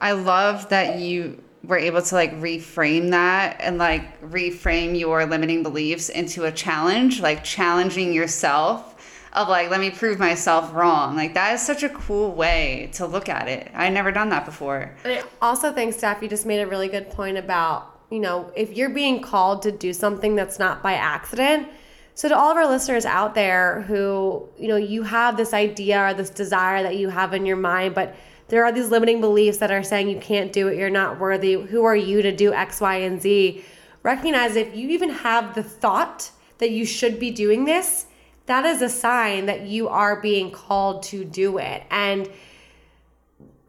[0.01, 5.63] I love that you were able to like reframe that and like reframe your limiting
[5.63, 8.89] beliefs into a challenge, like challenging yourself
[9.33, 11.17] of like, let me prove myself wrong.
[11.17, 13.71] Like that is such a cool way to look at it.
[13.75, 14.95] I never done that before.
[15.05, 18.77] I also think Steph, you just made a really good point about, you know, if
[18.77, 21.67] you're being called to do something that's not by accident,
[22.15, 26.11] so to all of our listeners out there who, you know, you have this idea
[26.11, 28.15] or this desire that you have in your mind, but
[28.49, 31.55] there are these limiting beliefs that are saying you can't do it, you're not worthy.
[31.55, 33.65] Who are you to do X, Y, and Z?
[34.03, 38.07] Recognize if you even have the thought that you should be doing this,
[38.45, 41.85] that is a sign that you are being called to do it.
[41.91, 42.29] And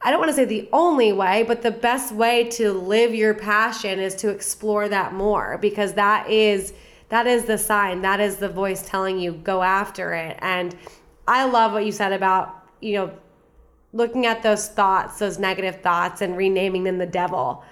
[0.06, 3.34] I don't want to say the only way, but the best way to live your
[3.34, 6.74] passion is to explore that more because that is
[7.08, 10.38] that is the sign that is the voice telling you go after it.
[10.42, 10.76] And
[11.26, 13.14] i love what you said about you know
[13.94, 17.64] looking at those thoughts those negative thoughts and renaming them the devil.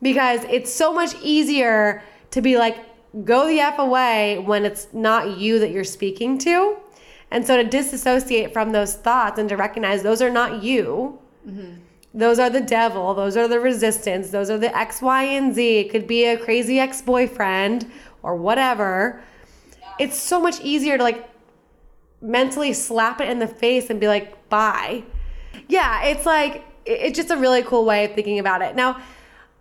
[0.00, 2.78] Because it's so much easier to be like
[3.24, 6.78] go the f away when it's not you that you're speaking to.
[7.30, 11.72] And so to disassociate from those thoughts and to recognize those are not you mm-hmm.
[12.14, 15.78] those are the devil those are the resistance those are the x y and z
[15.78, 17.90] it could be a crazy ex-boyfriend
[18.26, 19.20] or whatever,
[20.00, 21.30] it's so much easier to like
[22.20, 25.04] mentally slap it in the face and be like, bye.
[25.68, 28.74] Yeah, it's like, it's just a really cool way of thinking about it.
[28.74, 29.00] Now,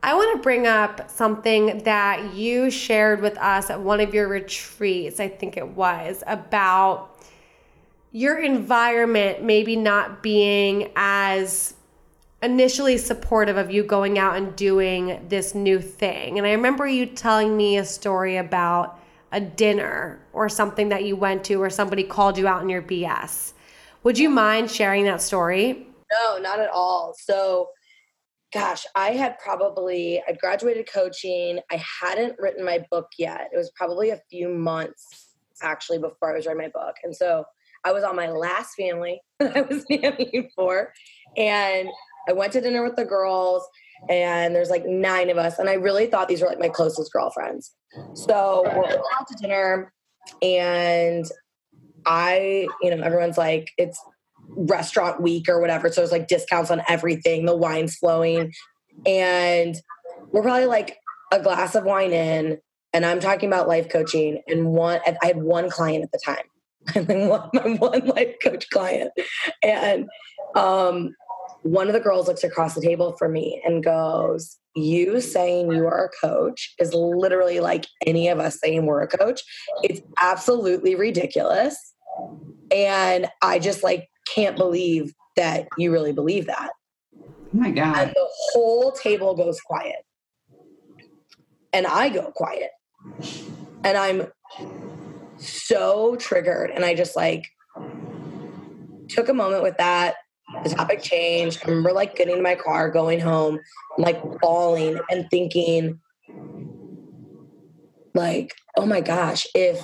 [0.02, 4.28] I want to bring up something that you shared with us at one of your
[4.28, 7.12] retreats, I think it was, about
[8.12, 11.75] your environment maybe not being as
[12.46, 16.38] initially supportive of you going out and doing this new thing.
[16.38, 19.00] And I remember you telling me a story about
[19.32, 22.82] a dinner or something that you went to or somebody called you out in your
[22.82, 23.54] BS.
[24.04, 25.88] Would you mind sharing that story?
[26.12, 27.16] No, not at all.
[27.20, 27.70] So,
[28.54, 31.60] gosh, I had probably I'd graduated coaching.
[31.72, 33.50] I hadn't written my book yet.
[33.52, 36.96] It was probably a few months actually before I was writing my book.
[37.04, 37.44] And so
[37.84, 40.94] I was on my last family that I was nannying for.
[41.36, 41.90] And
[42.28, 43.68] I went to dinner with the girls,
[44.10, 47.12] and there's like nine of us, and I really thought these were like my closest
[47.12, 47.74] girlfriends.
[48.14, 49.94] So we're out to dinner,
[50.42, 51.26] and
[52.06, 54.00] I, you know, everyone's like, it's
[54.50, 55.90] restaurant week or whatever.
[55.90, 58.54] So there's like discounts on everything, the wine's flowing.
[59.06, 59.76] And
[60.32, 60.98] we're probably like
[61.32, 62.60] a glass of wine in,
[62.94, 64.42] and I'm talking about life coaching.
[64.48, 66.46] And one, I had one client at the time,
[66.96, 69.12] and then one, my one life coach client.
[69.64, 70.08] And
[70.56, 71.16] um,
[71.66, 75.88] one of the girls looks across the table from me and goes, You saying you
[75.88, 79.42] are a coach is literally like any of us saying we're a coach.
[79.82, 81.76] It's absolutely ridiculous.
[82.72, 86.70] And I just like can't believe that you really believe that.
[87.16, 87.24] Oh
[87.54, 87.98] my God.
[87.98, 90.06] And the whole table goes quiet.
[91.74, 92.70] And I go quiet.
[93.84, 94.28] And I'm
[95.38, 96.70] so triggered.
[96.70, 97.48] And I just like
[99.10, 100.16] took a moment with that
[100.64, 101.62] the topic changed.
[101.64, 103.60] I remember like getting in my car, going home,
[103.98, 106.00] like bawling and thinking,
[108.14, 109.84] like, oh my gosh, if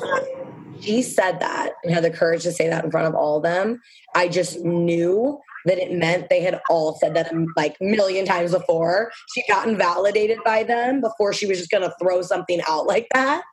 [0.80, 3.44] she said that and had the courage to say that in front of all of
[3.44, 3.82] them,
[4.16, 9.12] I just knew that it meant they had all said that like million times before.
[9.34, 13.08] She'd gotten validated by them before she was just going to throw something out like
[13.14, 13.44] that.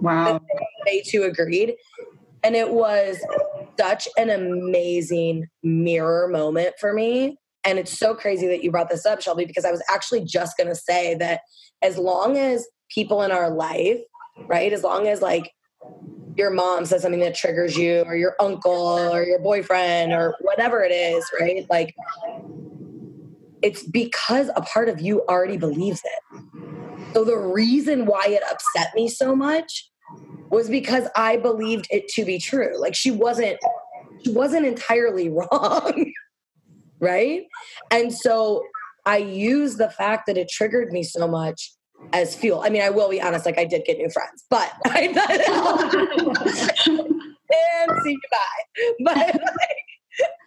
[0.00, 0.40] Wow.
[0.84, 1.74] They, they too agreed.
[2.44, 3.18] And it was
[3.78, 7.36] such an amazing mirror moment for me.
[7.64, 10.56] And it's so crazy that you brought this up, Shelby, because I was actually just
[10.56, 11.40] going to say that
[11.80, 14.00] as long as people in our life,
[14.48, 15.50] right, as long as like
[16.36, 20.82] your mom says something that triggers you, or your uncle, or your boyfriend, or whatever
[20.82, 21.94] it is, right, like
[23.62, 26.20] it's because a part of you already believes it.
[27.14, 29.90] So the reason why it upset me so much
[30.52, 32.78] was because I believed it to be true.
[32.78, 33.58] Like she wasn't
[34.24, 36.12] she wasn't entirely wrong.
[37.00, 37.46] right?
[37.90, 38.62] And so
[39.04, 41.72] I use the fact that it triggered me so much
[42.12, 42.60] as fuel.
[42.60, 45.06] I mean, I will be honest, like I did get new friends, but I
[47.88, 48.92] and see you bye.
[49.00, 49.40] But like,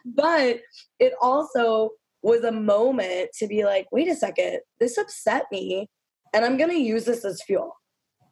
[0.05, 0.59] but
[0.99, 1.89] it also
[2.21, 5.89] was a moment to be like, wait a second, this upset me,
[6.33, 7.75] and I'm gonna use this as fuel.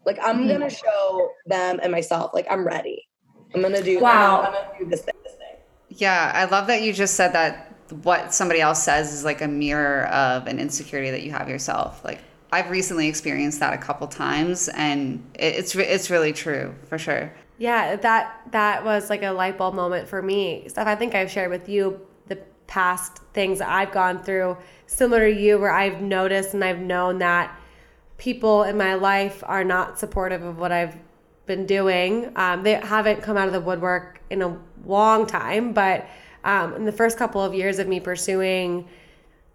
[0.06, 0.50] Like I'm mm-hmm.
[0.50, 3.08] gonna show them and myself, like I'm ready.
[3.54, 4.00] I'm gonna do.
[4.00, 4.42] Wow.
[4.42, 5.56] I'm gonna do this thing, this thing.
[5.90, 7.70] Yeah, I love that you just said that.
[8.02, 12.04] What somebody else says is like a mirror of an insecurity that you have yourself.
[12.04, 12.20] Like
[12.52, 17.32] I've recently experienced that a couple times, and it's it's really true for sure.
[17.58, 20.66] Yeah, that that was like a light bulb moment for me.
[20.68, 22.38] Steph I think I've shared with you the
[22.68, 27.56] past things I've gone through, similar to you, where I've noticed and I've known that
[28.24, 30.96] people in my life are not supportive of what I've
[31.46, 32.32] been doing.
[32.38, 36.08] Um, they haven't come out of the woodwork in a long time, but
[36.46, 38.88] um, in the first couple of years of me pursuing,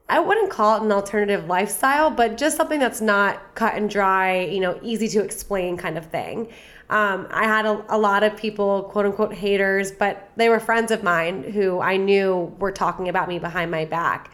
[0.07, 4.41] I wouldn't call it an alternative lifestyle, but just something that's not cut and dry,
[4.41, 6.49] you know, easy to explain kind of thing.
[6.91, 10.91] Um, I had a, a, lot of people, quote unquote, haters, but they were friends
[10.91, 14.31] of mine who I knew were talking about me behind my back.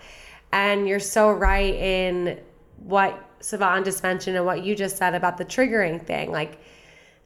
[0.51, 2.41] And you're so right in
[2.79, 6.33] what Sivan just mentioned and what you just said about the triggering thing.
[6.33, 6.59] Like,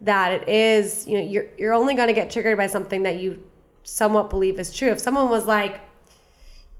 [0.00, 3.18] that it is, you know, you're, you're only going to get triggered by something that
[3.20, 3.42] you
[3.84, 4.88] somewhat believe is true.
[4.88, 5.80] If someone was like,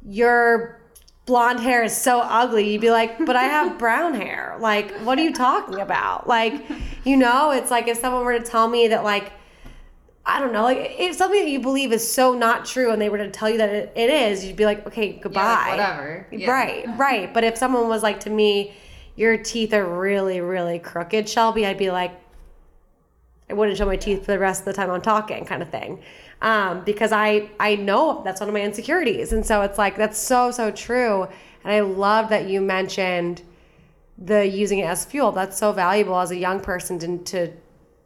[0.05, 0.81] your
[1.27, 4.57] blonde hair is so ugly, you'd be like, but I have brown hair.
[4.61, 6.27] Like, what are you talking about?
[6.27, 6.55] Like,
[7.05, 9.33] you know, it's like if someone were to tell me that, like,
[10.27, 13.09] I don't know, like if something that you believe is so not true and they
[13.09, 15.41] were to tell you that it, it is, you'd be like, okay, goodbye.
[15.41, 16.27] Yeah, like whatever.
[16.31, 16.51] Yeah.
[16.51, 17.35] Right, right.
[17.35, 18.75] But if someone was like to me,
[19.19, 22.13] your teeth are really, really crooked, Shelby, I'd be like,
[23.51, 25.71] I wouldn't show my teeth for the rest of the time I'm talking, kind of
[25.71, 26.01] thing.
[26.41, 30.19] Um, because I I know that's one of my insecurities, and so it's like that's
[30.19, 31.27] so so true.
[31.65, 33.43] And I love that you mentioned
[34.19, 35.33] the using it as fuel.
[35.33, 37.53] That's so valuable as a young person to to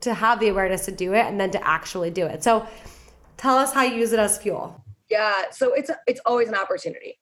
[0.01, 2.42] to have the awareness to do it and then to actually do it.
[2.42, 2.66] So
[3.37, 4.83] tell us how you use it as fuel.
[5.11, 7.18] Yeah, so it's it's always an opportunity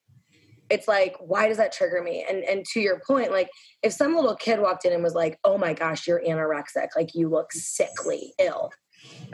[0.70, 2.24] it's like why does that trigger me?
[2.28, 3.50] And and to your point like
[3.82, 6.88] if some little kid walked in and was like oh my gosh you're anorexic.
[6.96, 8.70] Like you look sickly ill.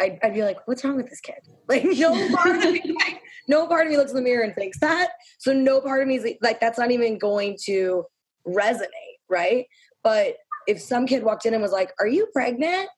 [0.01, 1.37] I'd, I'd be like what's wrong with this kid?
[1.69, 4.55] Like no part of me like, no part of me looks in the mirror and
[4.55, 5.11] thinks that.
[5.39, 8.05] So no part of me is like that's not even going to
[8.47, 8.87] resonate
[9.29, 9.67] right?
[10.05, 10.37] But
[10.69, 12.89] if some kid walked in and was like are you pregnant?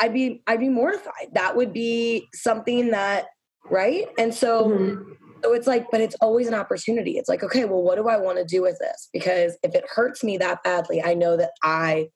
[0.00, 1.30] I'd be i'd be mortified.
[1.32, 3.26] That would be something that
[3.70, 4.06] right?
[4.18, 7.12] And so mm-hmm so it's like, but it's always an opportunity.
[7.12, 9.08] It's like, okay, well, what do I want to do with this?
[9.12, 12.08] Because if it hurts me that badly, I know that I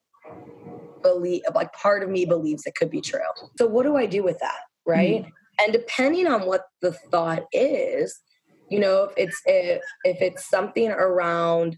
[1.03, 3.21] believe, like, part of me believes it could be true.
[3.59, 4.61] So what do I do with that?
[4.87, 5.23] Right.
[5.23, 5.65] Mm-hmm.
[5.65, 8.19] And depending on what the thought is,
[8.69, 11.77] you know, if it's if if it's something around,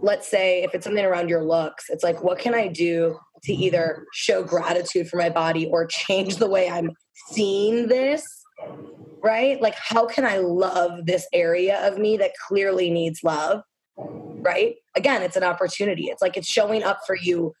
[0.00, 3.52] let's say if it's something around your looks, it's like, what can I do to
[3.52, 6.90] either show gratitude for my body or change the way I'm
[7.32, 8.24] seeing this
[9.22, 9.60] right?
[9.60, 13.62] Like, how can I love this area of me that clearly needs love,
[13.96, 14.76] right?
[14.96, 16.04] Again, it's an opportunity.
[16.04, 17.52] It's like it's showing up for you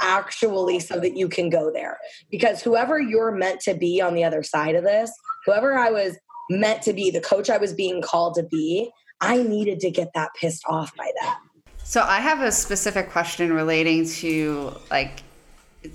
[0.00, 1.98] actually so that you can go there.
[2.30, 5.10] Because whoever you're meant to be on the other side of this,
[5.46, 6.18] whoever I was
[6.50, 10.08] meant to be, the coach I was being called to be, I needed to get
[10.14, 11.38] that pissed off by that.
[11.84, 15.22] So I have a specific question relating to like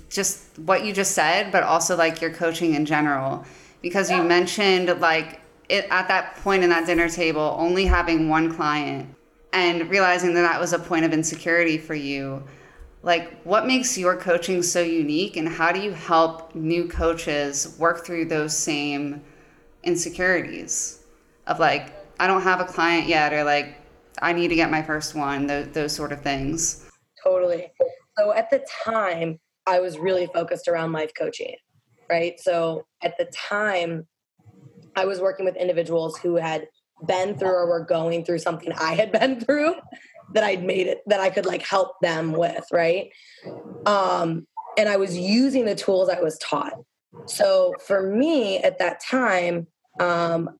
[0.08, 3.44] just what you just said, but also like your coaching in general
[3.82, 8.54] because you mentioned like it, at that point in that dinner table only having one
[8.54, 9.14] client
[9.52, 12.42] and realizing that that was a point of insecurity for you
[13.02, 18.04] like what makes your coaching so unique and how do you help new coaches work
[18.04, 19.22] through those same
[19.84, 21.04] insecurities
[21.46, 23.76] of like i don't have a client yet or like
[24.20, 26.86] i need to get my first one those, those sort of things?
[27.22, 27.70] Totally.
[28.18, 31.54] So at the time i was really focused around life coaching
[32.10, 32.38] right?
[32.40, 34.06] So at the time,
[34.96, 36.66] I was working with individuals who had
[37.06, 39.74] been through or were going through something I had been through
[40.34, 43.10] that I'd made it that I could like help them with, right?
[43.86, 44.46] Um,
[44.76, 46.74] and I was using the tools I was taught.
[47.26, 49.66] So for me at that time,
[49.98, 50.50] um,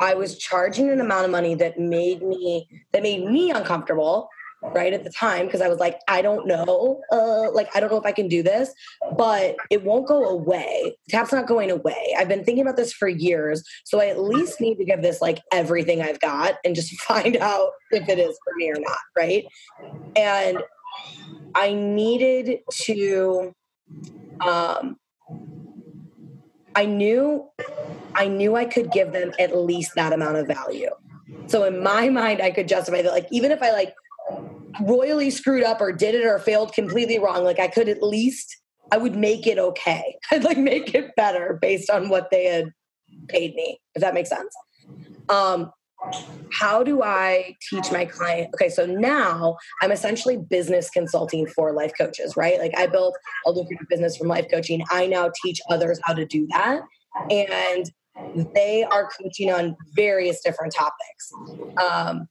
[0.00, 4.28] I was charging an amount of money that made me that made me uncomfortable
[4.74, 7.90] right at the time because I was like, I don't know, uh, like I don't
[7.90, 8.72] know if I can do this,
[9.16, 10.96] but it won't go away.
[11.08, 12.14] Tap's not going away.
[12.16, 15.20] I've been thinking about this for years, so I at least need to give this
[15.20, 18.98] like everything I've got and just find out if it is for me or not,
[19.16, 19.44] right?
[20.16, 20.58] And
[21.54, 23.52] I needed to
[24.46, 24.96] um
[26.74, 27.48] I knew
[28.14, 30.90] I knew I could give them at least that amount of value.
[31.48, 33.94] So in my mind I could justify that like even if I like
[34.80, 38.56] royally screwed up or did it or failed completely wrong, like I could at least
[38.92, 40.16] I would make it okay.
[40.30, 42.72] I'd like make it better based on what they had
[43.28, 44.54] paid me, if that makes sense.
[45.28, 45.72] Um,
[46.52, 48.50] how do I teach my client?
[48.54, 52.58] Okay, so now I'm essentially business consulting for life coaches, right?
[52.58, 53.16] Like I built
[53.46, 54.82] a lucrative business from life coaching.
[54.90, 56.82] I now teach others how to do that.
[57.30, 57.90] And
[58.54, 61.32] they are coaching on various different topics.
[61.82, 62.28] Um,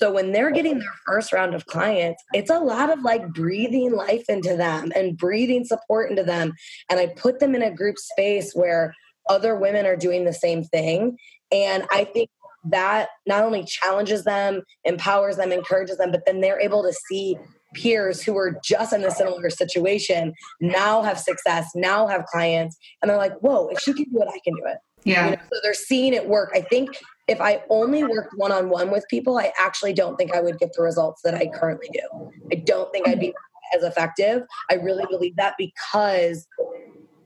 [0.00, 3.92] so when they're getting their first round of clients, it's a lot of like breathing
[3.92, 6.52] life into them and breathing support into them.
[6.90, 8.94] And I put them in a group space where
[9.28, 11.16] other women are doing the same thing.
[11.52, 12.30] And I think
[12.70, 17.36] that not only challenges them, empowers them, encourages them, but then they're able to see
[17.74, 23.10] peers who were just in a similar situation now have success, now have clients, and
[23.10, 24.78] they're like, whoa, if she can do it, I can do it.
[25.04, 25.24] Yeah.
[25.24, 26.50] You know, so they're seeing it work.
[26.54, 26.96] I think
[27.26, 30.58] if I only worked one on one with people, I actually don't think I would
[30.58, 32.30] get the results that I currently do.
[32.52, 33.32] I don't think I'd be
[33.74, 34.42] as effective.
[34.70, 36.46] I really believe that because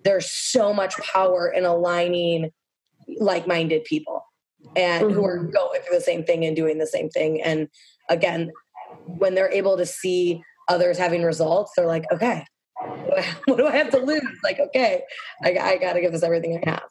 [0.05, 2.51] there's so much power in aligning
[3.19, 4.25] like minded people
[4.77, 5.15] and mm-hmm.
[5.15, 5.51] who are mm-hmm.
[5.51, 7.43] going through the same thing and doing the same thing.
[7.43, 7.69] And
[8.09, 8.53] again,
[9.07, 12.45] when they're able to see others having results, they're like, okay,
[13.47, 14.23] what do I have to lose?
[14.45, 15.03] Like, okay,
[15.43, 16.89] I, I got to give this everything I have.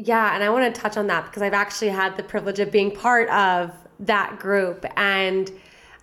[0.00, 2.70] Yeah, and I want to touch on that because I've actually had the privilege of
[2.70, 4.86] being part of that group.
[4.96, 5.50] And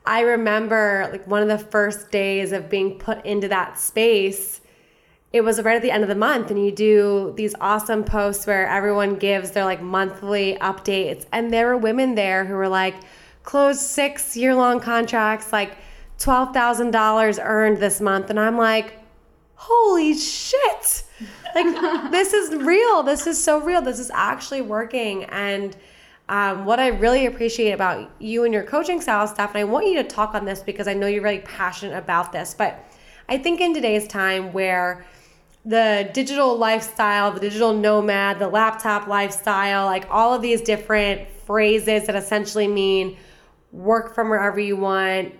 [0.05, 4.59] I remember like one of the first days of being put into that space
[5.31, 8.47] it was right at the end of the month and you do these awesome posts
[8.47, 12.95] where everyone gives their like monthly updates and there were women there who were like
[13.43, 15.75] closed six year long contracts like
[16.19, 19.04] $12,000 earned this month and I'm like
[19.55, 21.03] holy shit.
[21.53, 23.03] Like this is real.
[23.03, 23.81] This is so real.
[23.81, 25.23] This is actually working.
[25.25, 25.75] And
[26.27, 29.87] um, what I really appreciate about you and your coaching style stuff, and I want
[29.87, 32.91] you to talk on this because I know you're really passionate about this, but
[33.29, 35.05] I think in today's time where
[35.65, 42.05] the digital lifestyle, the digital nomad, the laptop lifestyle, like all of these different phrases
[42.05, 43.17] that essentially mean
[43.71, 45.33] work from wherever you want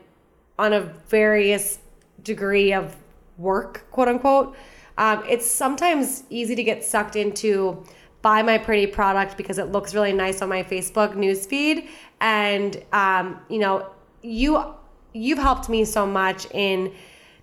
[0.58, 1.80] on a various
[2.24, 2.96] degree of
[3.38, 4.56] work, quote unquote.
[4.98, 7.84] Um, it's sometimes easy to get sucked into
[8.22, 11.88] buy my pretty product because it looks really nice on my Facebook newsfeed.
[12.22, 13.90] And um, you know,
[14.24, 14.74] you
[15.14, 16.92] you've helped me so much in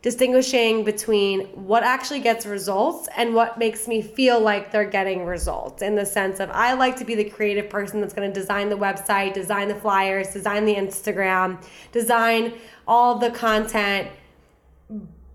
[0.03, 5.81] distinguishing between what actually gets results and what makes me feel like they're getting results
[5.81, 8.69] in the sense of I like to be the creative person that's going to design
[8.69, 11.63] the website, design the flyers, design the Instagram,
[11.93, 12.55] design
[12.89, 14.09] all the content.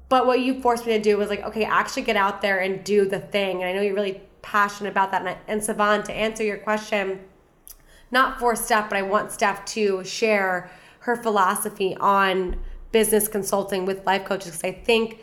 [0.09, 2.83] But what you forced me to do was like, okay, actually get out there and
[2.83, 3.61] do the thing.
[3.61, 5.25] And I know you're really passionate about that.
[5.25, 7.19] And, and Savon, to answer your question,
[8.09, 12.57] not for Steph, but I want Steph to share her philosophy on
[12.91, 15.19] business consulting with life coaches because I think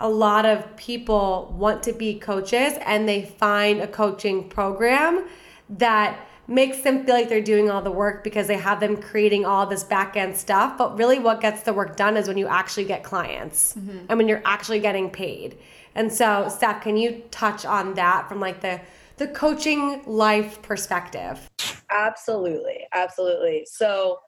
[0.00, 5.26] a lot of people want to be coaches and they find a coaching program
[5.70, 9.44] that makes them feel like they're doing all the work because they have them creating
[9.44, 10.78] all this back end stuff.
[10.78, 14.06] But really, what gets the work done is when you actually get clients mm-hmm.
[14.08, 15.58] and when you're actually getting paid.
[15.94, 18.80] And so, Steph, can you touch on that from like the
[19.18, 21.50] the coaching life perspective?
[21.90, 23.66] Absolutely, absolutely.
[23.70, 24.20] So,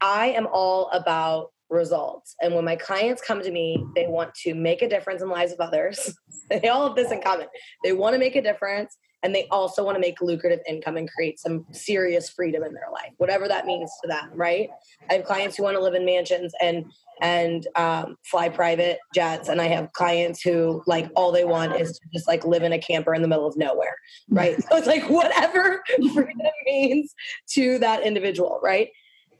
[0.00, 2.34] I am all about results.
[2.40, 5.34] And when my clients come to me, they want to make a difference in the
[5.34, 6.16] lives of others.
[6.50, 7.48] they all have this in common.
[7.82, 8.96] They want to make a difference
[9.26, 12.88] and they also want to make lucrative income and create some serious freedom in their
[12.92, 14.70] life, whatever that means to them, right?
[15.10, 16.84] I have clients who want to live in mansions and
[17.20, 21.98] and um, fly private jets, and I have clients who like all they want is
[21.98, 23.96] to just like live in a camper in the middle of nowhere,
[24.30, 24.62] right?
[24.70, 25.82] so it's like whatever
[26.14, 27.12] freedom means
[27.54, 28.90] to that individual, right?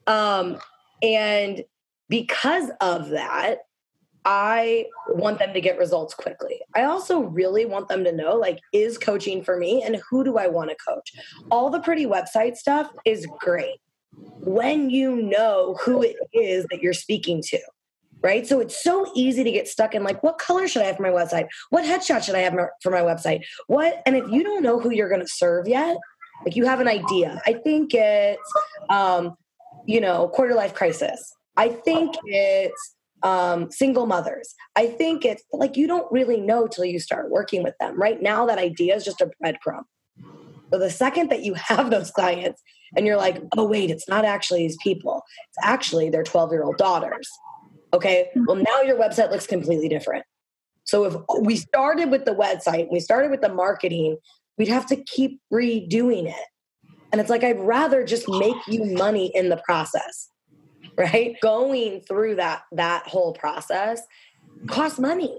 [0.09, 0.59] Um,
[1.01, 1.63] and
[2.09, 3.59] because of that,
[4.27, 6.61] I want them to get results quickly.
[6.75, 10.37] I also really want them to know like, is coaching for me and who do
[10.37, 11.13] I want to coach?
[11.49, 13.81] All the pretty website stuff is great
[14.41, 17.61] when you know who it is that you're speaking to.
[18.23, 18.47] Right.
[18.47, 21.03] So it's so easy to get stuck in like, what color should I have for
[21.03, 21.47] my website?
[21.71, 23.43] What headshot should I have for my website?
[23.69, 24.03] What?
[24.05, 25.97] And if you don't know who you're going to serve yet,
[26.45, 27.41] like you have an idea.
[27.47, 28.53] I think it's,
[28.89, 29.37] um,
[29.85, 34.55] you know, quarter life crisis I think it's um, single mothers.
[34.77, 38.01] I think it's like you don't really know till you start working with them.
[38.01, 39.85] Right now, that idea is just a breadcrumb.
[40.73, 42.63] So the second that you have those clients
[42.97, 46.63] and you're like, oh, wait, it's not actually these people, it's actually their 12 year
[46.63, 47.29] old daughters.
[47.93, 50.25] Okay, well, now your website looks completely different.
[50.85, 54.19] So if we started with the website, we started with the marketing,
[54.59, 56.47] we'd have to keep redoing it.
[57.11, 60.29] And it's like, I'd rather just make you money in the process
[61.15, 64.03] right going through that that whole process
[64.69, 65.39] costs money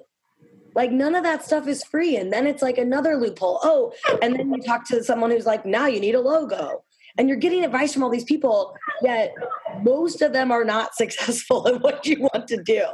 [0.76, 2.16] Like none of that stuff is free.
[2.18, 3.60] And then it's like another loophole.
[3.64, 6.84] Oh, and then you talk to someone who's like, now you need a logo.
[7.18, 9.34] And you're getting advice from all these people, yet
[9.82, 12.86] most of them are not successful in what you want to do.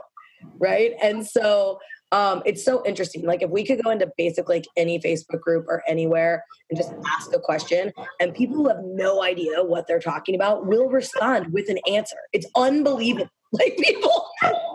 [0.59, 0.93] Right.
[1.03, 1.80] And so
[2.14, 3.26] um, it's so interesting.
[3.26, 6.93] Like if we could go into basically like any Facebook group or anywhere and just
[7.11, 11.51] ask a question, and people who have no idea what they're talking about will respond
[11.51, 12.18] with an answer.
[12.32, 13.30] It's unbelievable.
[13.55, 14.28] Like people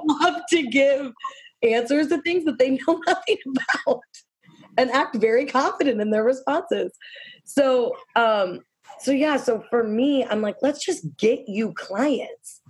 [0.06, 1.12] love to give
[1.64, 3.38] answers to things that they know nothing
[3.84, 4.02] about
[4.76, 6.96] and act very confident in their responses.
[7.44, 8.60] So um,
[9.00, 12.60] so yeah, so for me, I'm like, let's just get you clients.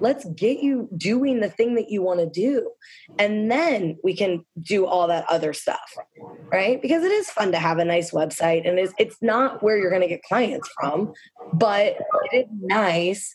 [0.00, 2.70] Let's get you doing the thing that you want to do.
[3.18, 5.96] And then we can do all that other stuff.
[6.52, 6.80] Right?
[6.80, 9.90] Because it is fun to have a nice website and it's it's not where you're
[9.90, 11.12] going to get clients from,
[11.52, 11.96] but
[12.30, 13.34] it is nice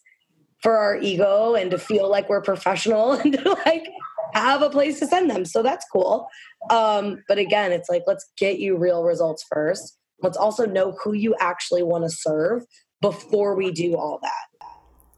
[0.61, 3.87] for our ego and to feel like we're professional and to like
[4.33, 5.45] have a place to send them.
[5.45, 6.27] So that's cool.
[6.69, 11.13] Um, but again, it's like let's get you real results first Let's also know who
[11.13, 12.63] you actually want to serve
[13.01, 14.31] before we do all that.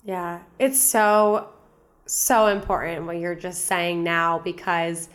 [0.06, 1.50] Yeah, it's so,
[2.06, 5.10] so important what you're just saying now because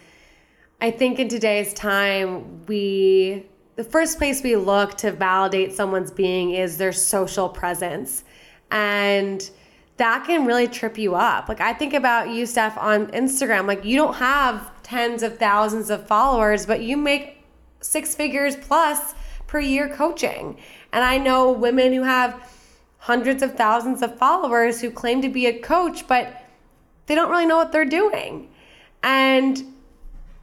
[0.81, 6.55] I think in today's time, we, the first place we look to validate someone's being
[6.55, 8.25] is their social presence.
[8.73, 9.49] And
[9.97, 11.49] that can really trip you up.
[11.49, 13.69] Like I think about you, Steph, on Instagram.
[13.69, 17.45] Like you don't have tens of thousands of followers, but you make
[17.81, 19.15] six figures plus
[19.47, 20.57] per year coaching.
[20.93, 22.43] And I know women who have
[23.01, 26.45] hundreds of thousands of followers who claim to be a coach, but
[27.07, 28.49] they don't really know what they're doing.
[29.03, 29.75] And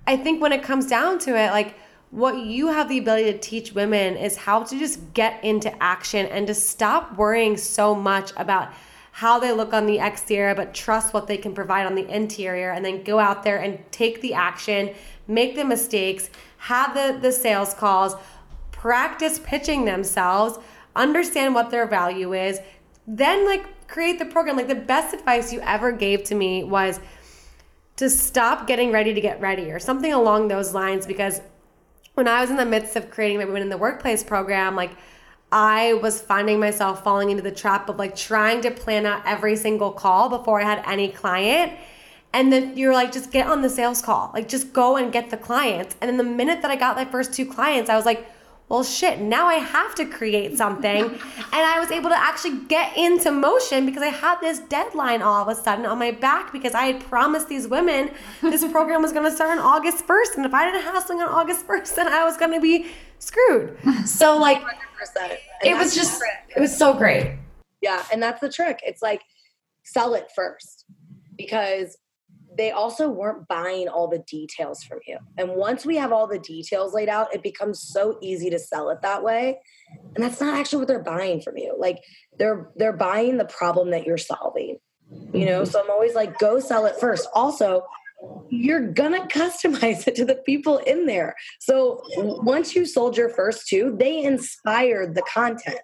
[0.07, 1.75] I think when it comes down to it, like
[2.09, 6.25] what you have the ability to teach women is how to just get into action
[6.27, 8.73] and to stop worrying so much about
[9.11, 12.71] how they look on the exterior, but trust what they can provide on the interior,
[12.71, 14.93] and then go out there and take the action,
[15.27, 18.15] make the mistakes, have the, the sales calls,
[18.71, 20.59] practice pitching themselves,
[20.97, 22.59] understand what their value is,
[23.05, 24.57] then like create the program.
[24.57, 26.99] Like the best advice you ever gave to me was
[27.97, 31.41] to stop getting ready to get ready or something along those lines because
[32.13, 34.91] when I was in the midst of creating my women in the workplace program, like
[35.51, 39.55] I was finding myself falling into the trap of like trying to plan out every
[39.55, 41.73] single call before I had any client.
[42.33, 44.31] And then you're like, just get on the sales call.
[44.33, 45.95] Like, just go and get the clients.
[46.01, 48.29] And then the minute that I got my first two clients, I was like,
[48.69, 51.05] well, shit, now I have to create something.
[51.05, 51.19] and
[51.53, 55.47] I was able to actually get into motion because I had this deadline all of
[55.47, 58.11] a sudden on my back because I had promised these women
[58.41, 60.35] this program was going to start on August 1st.
[60.35, 62.87] And if I didn't have something on August 1st, then I was going to be
[63.19, 63.77] screwed.
[64.05, 64.61] So, like,
[65.63, 66.21] it was just,
[66.53, 67.37] it was so great.
[67.81, 68.03] Yeah.
[68.11, 68.81] And that's the trick.
[68.85, 69.21] It's like,
[69.83, 70.83] sell it first
[71.37, 71.97] because
[72.57, 75.19] they also weren't buying all the details from you.
[75.37, 78.89] And once we have all the details laid out, it becomes so easy to sell
[78.89, 79.59] it that way.
[80.15, 81.75] And that's not actually what they're buying from you.
[81.77, 82.03] Like
[82.37, 84.77] they're they're buying the problem that you're solving.
[85.33, 85.71] You know, mm-hmm.
[85.71, 87.29] so I'm always like go sell it first.
[87.33, 87.83] Also,
[88.49, 91.35] you're gonna customize it to the people in there.
[91.59, 95.79] So once you sold your first two, they inspired the content.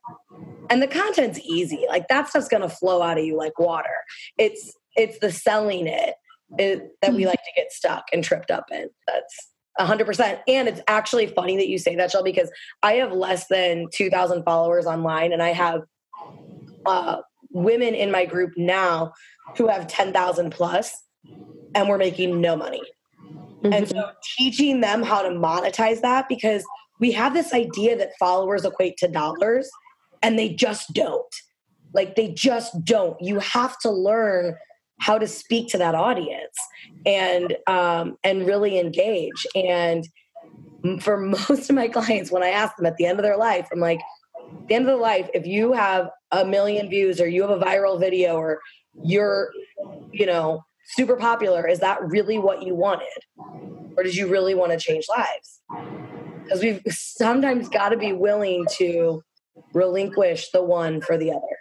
[0.70, 1.86] And the content's easy.
[1.88, 3.96] Like that stuff's gonna flow out of you like water.
[4.38, 6.16] It's it's the selling it
[6.58, 7.30] it, that we hmm.
[7.30, 8.90] like to get stuck and tripped up in.
[9.08, 9.50] That's
[9.80, 10.40] 100%.
[10.48, 12.52] And it's actually funny that you say that, Shell, because
[12.84, 15.82] I have less than 2,000 followers online and I have
[16.86, 17.18] uh,
[17.52, 19.14] women in my group now
[19.58, 20.96] who have 10,000 plus
[21.76, 22.84] and we're making no money.
[23.64, 23.74] Mm-hmm.
[23.74, 26.64] And so teaching them how to monetize that because
[27.00, 29.70] we have this idea that followers equate to dollars
[30.22, 31.36] and they just don't.
[31.94, 33.20] Like they just don't.
[33.22, 34.56] You have to learn
[35.04, 36.58] how to speak to that audience
[37.06, 39.46] and um, and really engage.
[39.54, 40.08] And
[41.02, 41.18] for
[41.50, 43.80] most of my clients, when I ask them at the end of their life, I'm
[43.80, 47.42] like, at the end of the life, if you have a million views or you
[47.42, 48.62] have a viral video or
[49.04, 49.50] you're,
[50.12, 53.08] you know, super popular, is that really what you wanted?
[53.98, 55.62] Or did you really want to change lives?
[56.44, 59.22] Because we've sometimes got to be willing to
[59.74, 61.58] relinquish the one for the other.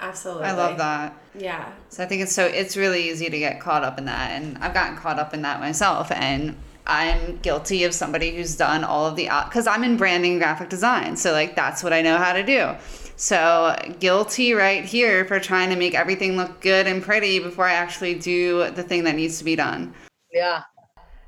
[0.00, 0.44] Absolutely.
[0.44, 1.16] I love that.
[1.34, 1.72] Yeah.
[1.88, 4.56] So I think it's so it's really easy to get caught up in that and
[4.58, 9.06] I've gotten caught up in that myself and I'm guilty of somebody who's done all
[9.06, 11.16] of the cuz I'm in branding and graphic design.
[11.16, 12.74] So like that's what I know how to do.
[13.16, 17.72] So guilty right here for trying to make everything look good and pretty before I
[17.72, 19.92] actually do the thing that needs to be done.
[20.32, 20.62] Yeah.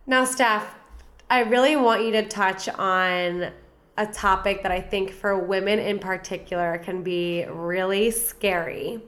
[0.07, 0.73] Now, Steph,
[1.29, 3.51] I really want you to touch on
[4.01, 9.03] a topic that I think for women in particular can be really scary.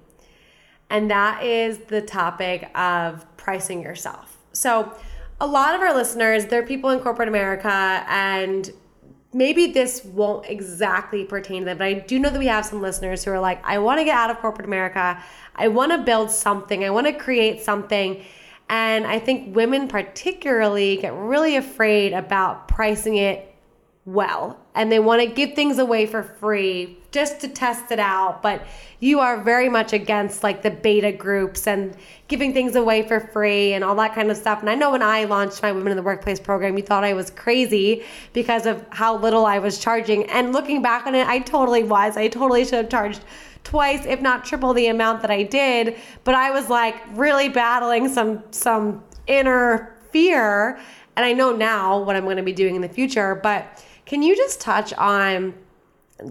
[0.91, 4.37] And that is the topic of pricing yourself.
[4.53, 4.93] So,
[5.41, 8.71] a lot of our listeners, they're people in corporate America, and
[9.33, 12.83] maybe this won't exactly pertain to them, but I do know that we have some
[12.83, 15.21] listeners who are like, I want to get out of corporate America.
[15.57, 16.85] I want to build something.
[16.85, 18.23] I want to create something.
[18.69, 23.52] And I think women, particularly, get really afraid about pricing it
[24.05, 28.43] well and they want to give things away for free just to test it out
[28.43, 28.67] but
[28.99, 31.97] you are very much against like the beta groups and
[32.27, 35.03] giving things away for free and all that kind of stuff and i know when
[35.03, 38.85] i launched my women in the workplace program you thought i was crazy because of
[38.91, 42.65] how little i was charging and looking back on it i totally was i totally
[42.65, 43.21] should have charged
[43.63, 48.09] twice if not triple the amount that i did but i was like really battling
[48.09, 50.77] some some inner fear
[51.15, 53.81] and i know now what i'm going to be doing in the future but
[54.13, 55.55] can you just touch on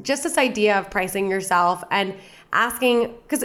[0.03, 2.13] just this idea of pricing yourself and
[2.53, 3.43] asking because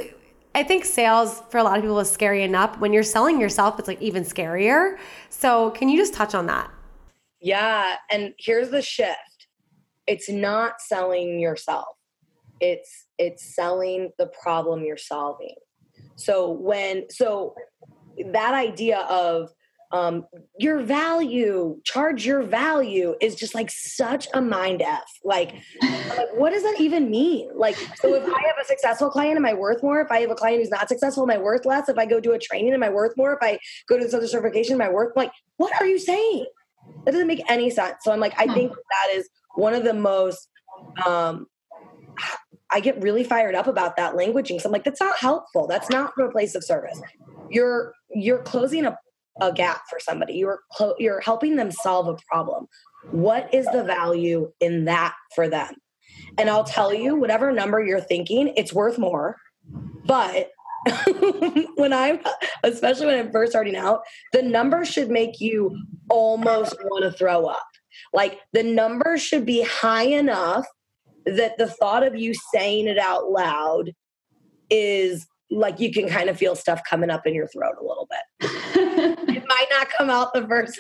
[0.55, 2.79] I think sales for a lot of people is scary enough.
[2.79, 4.99] When you're selling yourself, it's like even scarier.
[5.31, 6.71] So, can you just touch on that?
[7.41, 7.95] Yeah.
[8.11, 9.47] And here's the shift
[10.07, 11.97] it's not selling yourself,
[12.61, 15.55] it's it's selling the problem you're solving.
[16.17, 17.55] So when so
[18.33, 19.49] that idea of
[19.93, 20.27] um,
[20.59, 25.05] your value, charge your value is just like such a mind F.
[25.25, 27.51] Like, like, what does that even mean?
[27.55, 30.01] Like, so if I have a successful client, am I worth more?
[30.01, 31.89] If I have a client who's not successful, am I worth less?
[31.89, 33.33] If I go do a training, am I worth more?
[33.33, 33.59] If I
[33.89, 36.47] go to this other certification, am I worth like, what are you saying?
[37.05, 37.97] That doesn't make any sense.
[38.03, 40.49] So I'm like, I think that is one of the most
[41.07, 41.47] um
[42.71, 44.61] I get really fired up about that languaging.
[44.61, 45.67] So I'm like, that's not helpful.
[45.69, 47.01] That's not from a place of service.
[47.49, 48.99] You're you're closing a
[49.41, 50.35] a gap for somebody.
[50.35, 50.61] You're
[50.99, 52.67] you're helping them solve a problem.
[53.11, 55.75] What is the value in that for them?
[56.39, 59.37] And I'll tell you, whatever number you're thinking, it's worth more.
[60.05, 60.51] But
[61.77, 62.21] when I'm,
[62.63, 65.77] especially when I'm first starting out, the number should make you
[66.09, 67.67] almost want to throw up.
[68.13, 70.67] Like the number should be high enough
[71.25, 73.93] that the thought of you saying it out loud
[74.71, 78.09] is like you can kind of feel stuff coming up in your throat a little
[78.11, 78.51] bit.
[79.29, 80.79] it might not come out the first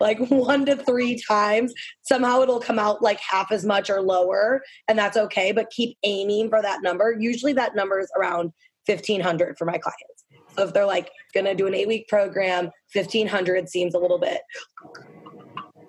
[0.00, 1.72] like one to three times.
[2.02, 5.52] Somehow it'll come out like half as much or lower, and that's okay.
[5.52, 7.16] But keep aiming for that number.
[7.18, 8.52] Usually that number is around
[8.86, 10.24] 1500 for my clients.
[10.56, 14.40] So if they're like gonna do an eight week program, 1500 seems a little bit.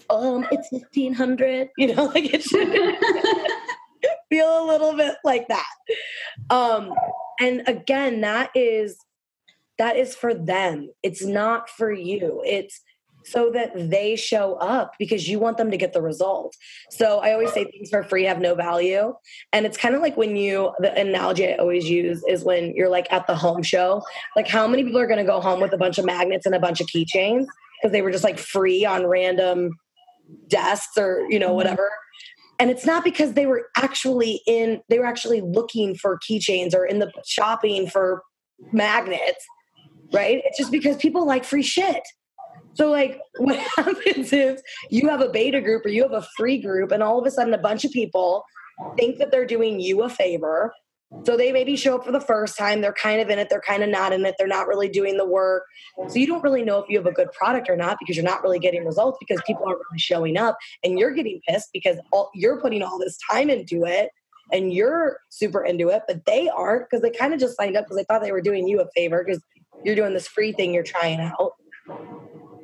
[0.10, 2.68] Um, it's 1500, you know, like it should
[4.30, 5.68] feel a little bit like that.
[6.50, 6.94] Um,
[7.40, 8.98] and again that is
[9.78, 12.82] that is for them it's not for you it's
[13.26, 16.56] so that they show up because you want them to get the result.
[16.92, 19.14] So I always say things for free have no value.
[19.52, 22.90] And it's kind of like when you, the analogy I always use is when you're
[22.90, 24.04] like at the home show,
[24.36, 26.54] like how many people are going to go home with a bunch of magnets and
[26.54, 27.48] a bunch of keychains
[27.82, 29.72] because they were just like free on random
[30.48, 31.56] desks or, you know, mm-hmm.
[31.56, 31.90] whatever
[32.60, 36.86] and it's not because they were actually in they were actually looking for keychains or
[36.86, 38.24] in the shopping for
[38.72, 39.46] magnets
[40.14, 40.42] right?
[40.46, 42.02] It's just because people like free shit.
[42.74, 46.62] So like what happens is you have a beta group or you have a free
[46.62, 48.44] group and all of a sudden a bunch of people
[48.98, 50.74] think that they're doing you a favor
[51.24, 52.82] so they maybe show up for the first time.
[52.82, 53.48] They're kind of in it.
[53.50, 54.36] They're kind of not in it.
[54.38, 55.64] They're not really doing the work.
[56.08, 58.26] So you don't really know if you have a good product or not because you're
[58.26, 61.98] not really getting results because people aren't really showing up and you're getting pissed because
[62.12, 64.10] all, you're putting all this time into it
[64.52, 67.86] and you're super into it, but they aren't because they kind of just signed up
[67.86, 69.42] because they thought they were doing you a favor because
[69.84, 71.54] you're doing this free thing you're trying out.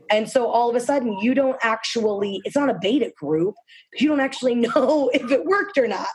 [0.09, 3.55] And so all of a sudden, you don't actually, it's not a beta group.
[3.97, 6.07] You don't actually know if it worked or not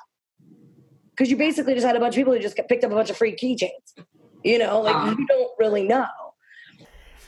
[1.17, 3.09] because you basically just had a bunch of people who just picked up a bunch
[3.09, 4.05] of free keychains.
[4.45, 6.07] You know, like uh, you don't really know.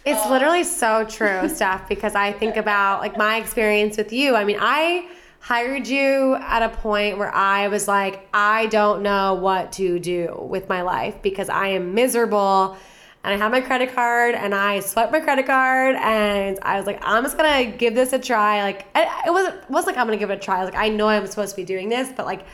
[0.04, 4.36] It's literally so true, Steph, because I think about like my experience with you.
[4.36, 5.08] I mean, I
[5.40, 10.46] hired you at a point where I was like, I don't know what to do
[10.48, 12.76] with my life because I am miserable.
[13.24, 16.86] And I had my credit card and I swiped my credit card and I was
[16.86, 18.62] like, I'm just gonna give this a try.
[18.62, 20.64] Like, it wasn't, it wasn't like I'm gonna give it a try.
[20.64, 22.46] Like, I know I'm supposed to be doing this, but like,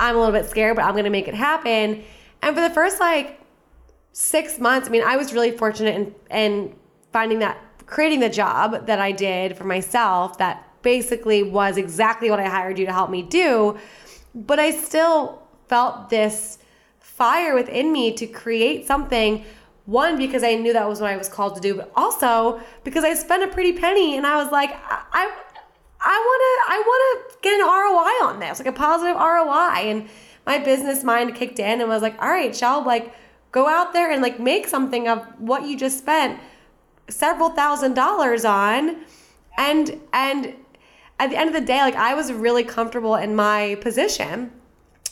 [0.00, 2.02] I'm a little bit scared, but I'm going to make it happen.
[2.42, 3.38] And for the first like
[4.12, 6.74] six months, I mean, I was really fortunate in, in
[7.12, 12.40] finding that, creating the job that I did for myself that basically was exactly what
[12.40, 13.78] I hired you to help me do.
[14.34, 16.58] But I still felt this
[16.98, 19.44] fire within me to create something.
[19.84, 23.04] One, because I knew that was what I was called to do, but also because
[23.04, 25.36] I spent a pretty penny and I was like, I, I
[26.02, 29.90] I want to I want to get an ROI on this, like a positive ROI.
[29.90, 30.08] And
[30.46, 33.14] my business mind kicked in and was like, all right, Shell, like
[33.52, 36.40] go out there and like make something of what you just spent.
[37.08, 38.96] several thousand dollars on
[39.58, 40.54] and and
[41.18, 44.52] at the end of the day like I was really comfortable in my position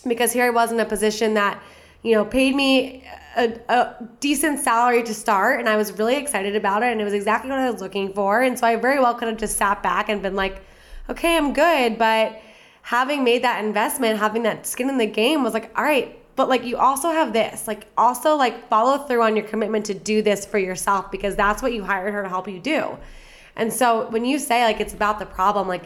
[0.07, 1.61] because here I was in a position that
[2.03, 3.05] you know paid me
[3.37, 7.05] a, a, decent salary to start and I was really excited about it and it
[7.05, 9.57] was exactly what I was looking for and so I very well could have just
[9.57, 10.63] sat back and been like
[11.09, 12.41] okay I'm good but
[12.83, 16.49] having made that investment having that skin in the game was like all right but
[16.49, 20.23] like you also have this like also like follow through on your commitment to do
[20.23, 22.97] this for yourself because that's what you hired her to help you do
[23.57, 25.85] and so when you say like it's about the problem like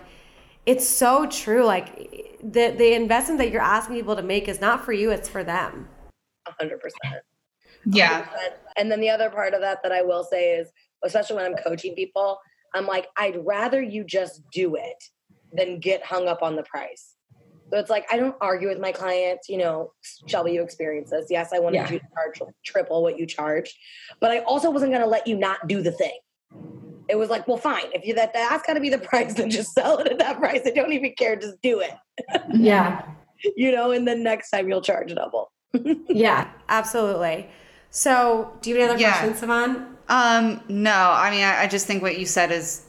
[0.67, 1.97] it's so true like
[2.43, 5.43] the the investment that you're asking people to make is not for you it's for
[5.43, 5.89] them
[6.61, 6.79] 100%
[7.87, 8.25] Yeah.
[8.25, 8.27] 100%.
[8.77, 10.71] and then the other part of that that i will say is
[11.03, 12.39] especially when i'm coaching people
[12.75, 15.03] i'm like i'd rather you just do it
[15.53, 17.15] than get hung up on the price
[17.73, 19.93] so it's like I don't argue with my clients, you know,
[20.27, 21.29] Shelby, you experience this.
[21.31, 21.91] Yes, I wanted Yeah.
[21.91, 23.75] you to charge triple what you charge,
[24.21, 26.19] but I also wasn't gonna let you not do the thing.
[27.09, 27.87] It was like, well, fine.
[27.95, 30.61] If you that that's gotta be the price, then just sell it at that price.
[30.67, 31.93] I don't even care, just do it.
[32.53, 33.07] yeah
[33.57, 35.51] You know, and then next time you'll charge double.
[36.11, 37.49] yeah absolutely
[37.93, 39.13] so do you have any other Yeah.
[39.13, 39.97] questions Savon?
[40.09, 42.83] Um, no, I mean, I, I just think what you said is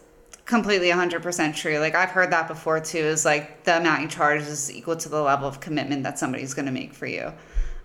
[0.45, 1.78] completely 100% true.
[1.78, 5.10] Like, I've heard that before too, is like the amount you charge is equal to
[5.10, 7.32] the level of commitment that somebody's going to make for you.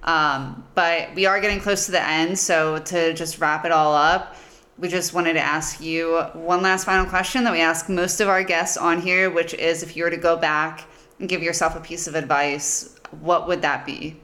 [0.05, 2.39] Um, but we are getting close to the end.
[2.39, 4.37] So, to just wrap it all up,
[4.79, 8.29] we just wanted to ask you one last final question that we ask most of
[8.29, 10.87] our guests on here, which is if you were to go back
[11.19, 14.21] and give yourself a piece of advice, what would that be?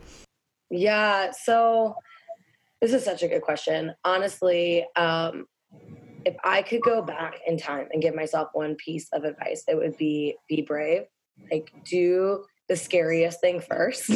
[0.70, 1.32] Yeah.
[1.44, 1.96] So
[2.84, 3.94] this is such a good question.
[4.04, 5.46] Honestly, um,
[6.26, 9.76] if I could go back in time and give myself one piece of advice, it
[9.76, 11.04] would be be brave.
[11.50, 14.10] Like do the scariest thing first.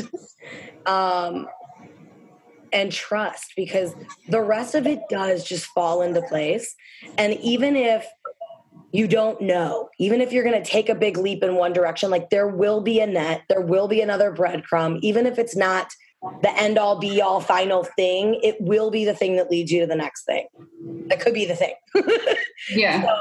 [0.87, 1.49] um,
[2.71, 3.95] and trust because
[4.29, 6.75] the rest of it does just fall into place.
[7.17, 8.07] And even if
[8.93, 12.11] you don't know, even if you're going to take a big leap in one direction,
[12.11, 15.91] like there will be a net, there will be another breadcrumb, even if it's not
[16.43, 19.81] the end all be all final thing, it will be the thing that leads you
[19.81, 20.47] to the next thing.
[21.07, 21.75] That could be the thing.
[22.71, 23.03] Yeah.
[23.03, 23.17] So,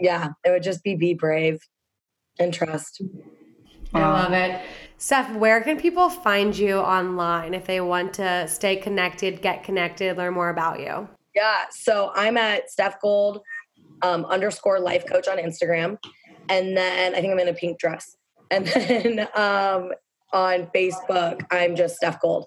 [0.00, 1.60] yeah, it would just be be brave
[2.38, 3.00] and trust.
[3.94, 4.60] I love it.
[4.98, 10.16] Steph, where can people find you online if they want to stay connected, get connected,
[10.16, 11.08] learn more about you?
[11.34, 13.40] Yeah, so I'm at Steph Gold
[14.02, 15.96] um, underscore life coach on Instagram.
[16.48, 18.16] And then I think I'm in a pink dress.
[18.50, 19.92] And then um,
[20.32, 22.46] on Facebook, I'm just Steph Gold.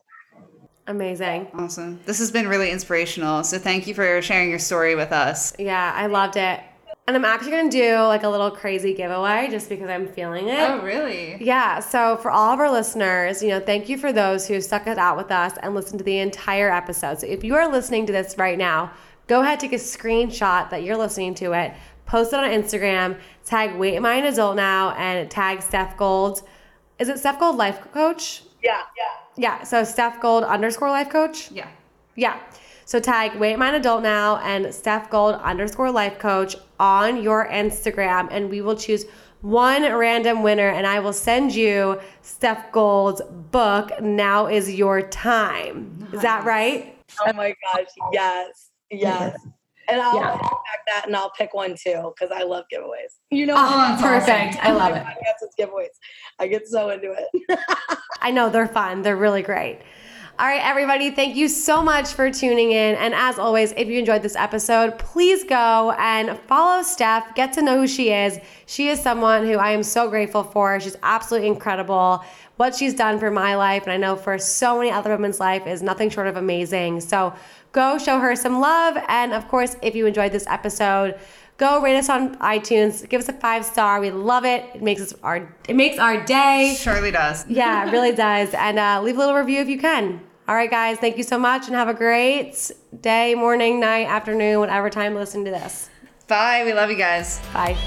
[0.87, 1.47] Amazing.
[1.53, 1.99] Awesome.
[2.05, 3.43] This has been really inspirational.
[3.43, 5.53] So, thank you for sharing your story with us.
[5.57, 6.59] Yeah, I loved it.
[7.05, 10.47] And I'm actually going to do like a little crazy giveaway just because I'm feeling
[10.47, 10.57] it.
[10.57, 11.37] Oh, really?
[11.43, 14.87] Yeah, so for all of our listeners, you know, thank you for those who stuck
[14.87, 17.19] it out with us and listened to the entire episode.
[17.19, 18.93] So if you are listening to this right now,
[19.27, 21.73] go ahead, take a screenshot that you're listening to it,
[22.05, 26.43] post it on Instagram, tag Wait Am I an Adult Now, and tag Steph Gold.
[26.99, 28.43] Is it Steph Gold Life Coach?
[28.61, 29.03] Yeah, yeah.
[29.35, 31.51] Yeah, so Steph Gold underscore Life Coach.
[31.51, 31.67] Yeah.
[32.15, 32.39] Yeah.
[32.85, 37.23] So tag Wait Am I an Adult Now and Steph Gold underscore Life Coach on
[37.23, 39.05] your Instagram, and we will choose
[39.41, 43.21] one random winner, and I will send you Steph Gold's
[43.51, 43.91] book.
[44.01, 46.07] Now is your time.
[46.13, 46.95] Is that right?
[47.25, 49.35] Oh my gosh, yes, yes.
[49.87, 50.41] And I'll back
[50.87, 53.17] that and I'll pick one too because I love giveaways.
[53.31, 54.57] You know, Oh, perfect.
[54.63, 55.03] I love it.
[55.03, 55.87] Podcasts giveaways.
[56.39, 57.59] I get so into it.
[58.21, 59.01] I know they're fun.
[59.01, 59.79] They're really great.
[60.39, 62.95] All right, everybody, thank you so much for tuning in.
[62.95, 67.61] And as always, if you enjoyed this episode, please go and follow Steph, get to
[67.61, 68.39] know who she is.
[68.65, 70.79] She is someone who I am so grateful for.
[70.79, 72.23] She's absolutely incredible.
[72.55, 75.67] What she's done for my life, and I know for so many other women's life,
[75.67, 77.01] is nothing short of amazing.
[77.01, 77.31] So
[77.73, 78.97] go show her some love.
[79.09, 81.19] And of course, if you enjoyed this episode,
[81.57, 83.07] go rate us on iTunes.
[83.09, 83.99] Give us a five star.
[83.99, 84.63] We love it.
[84.73, 86.75] It makes us our it makes our day.
[86.79, 87.45] Surely does.
[87.49, 88.53] Yeah, it really does.
[88.53, 90.21] And uh, leave a little review if you can.
[90.47, 92.69] All right, guys, thank you so much and have a great
[92.99, 95.89] day, morning, night, afternoon, whatever time you listen to this.
[96.27, 96.63] Bye.
[96.65, 97.39] We love you guys.
[97.53, 97.77] Bye.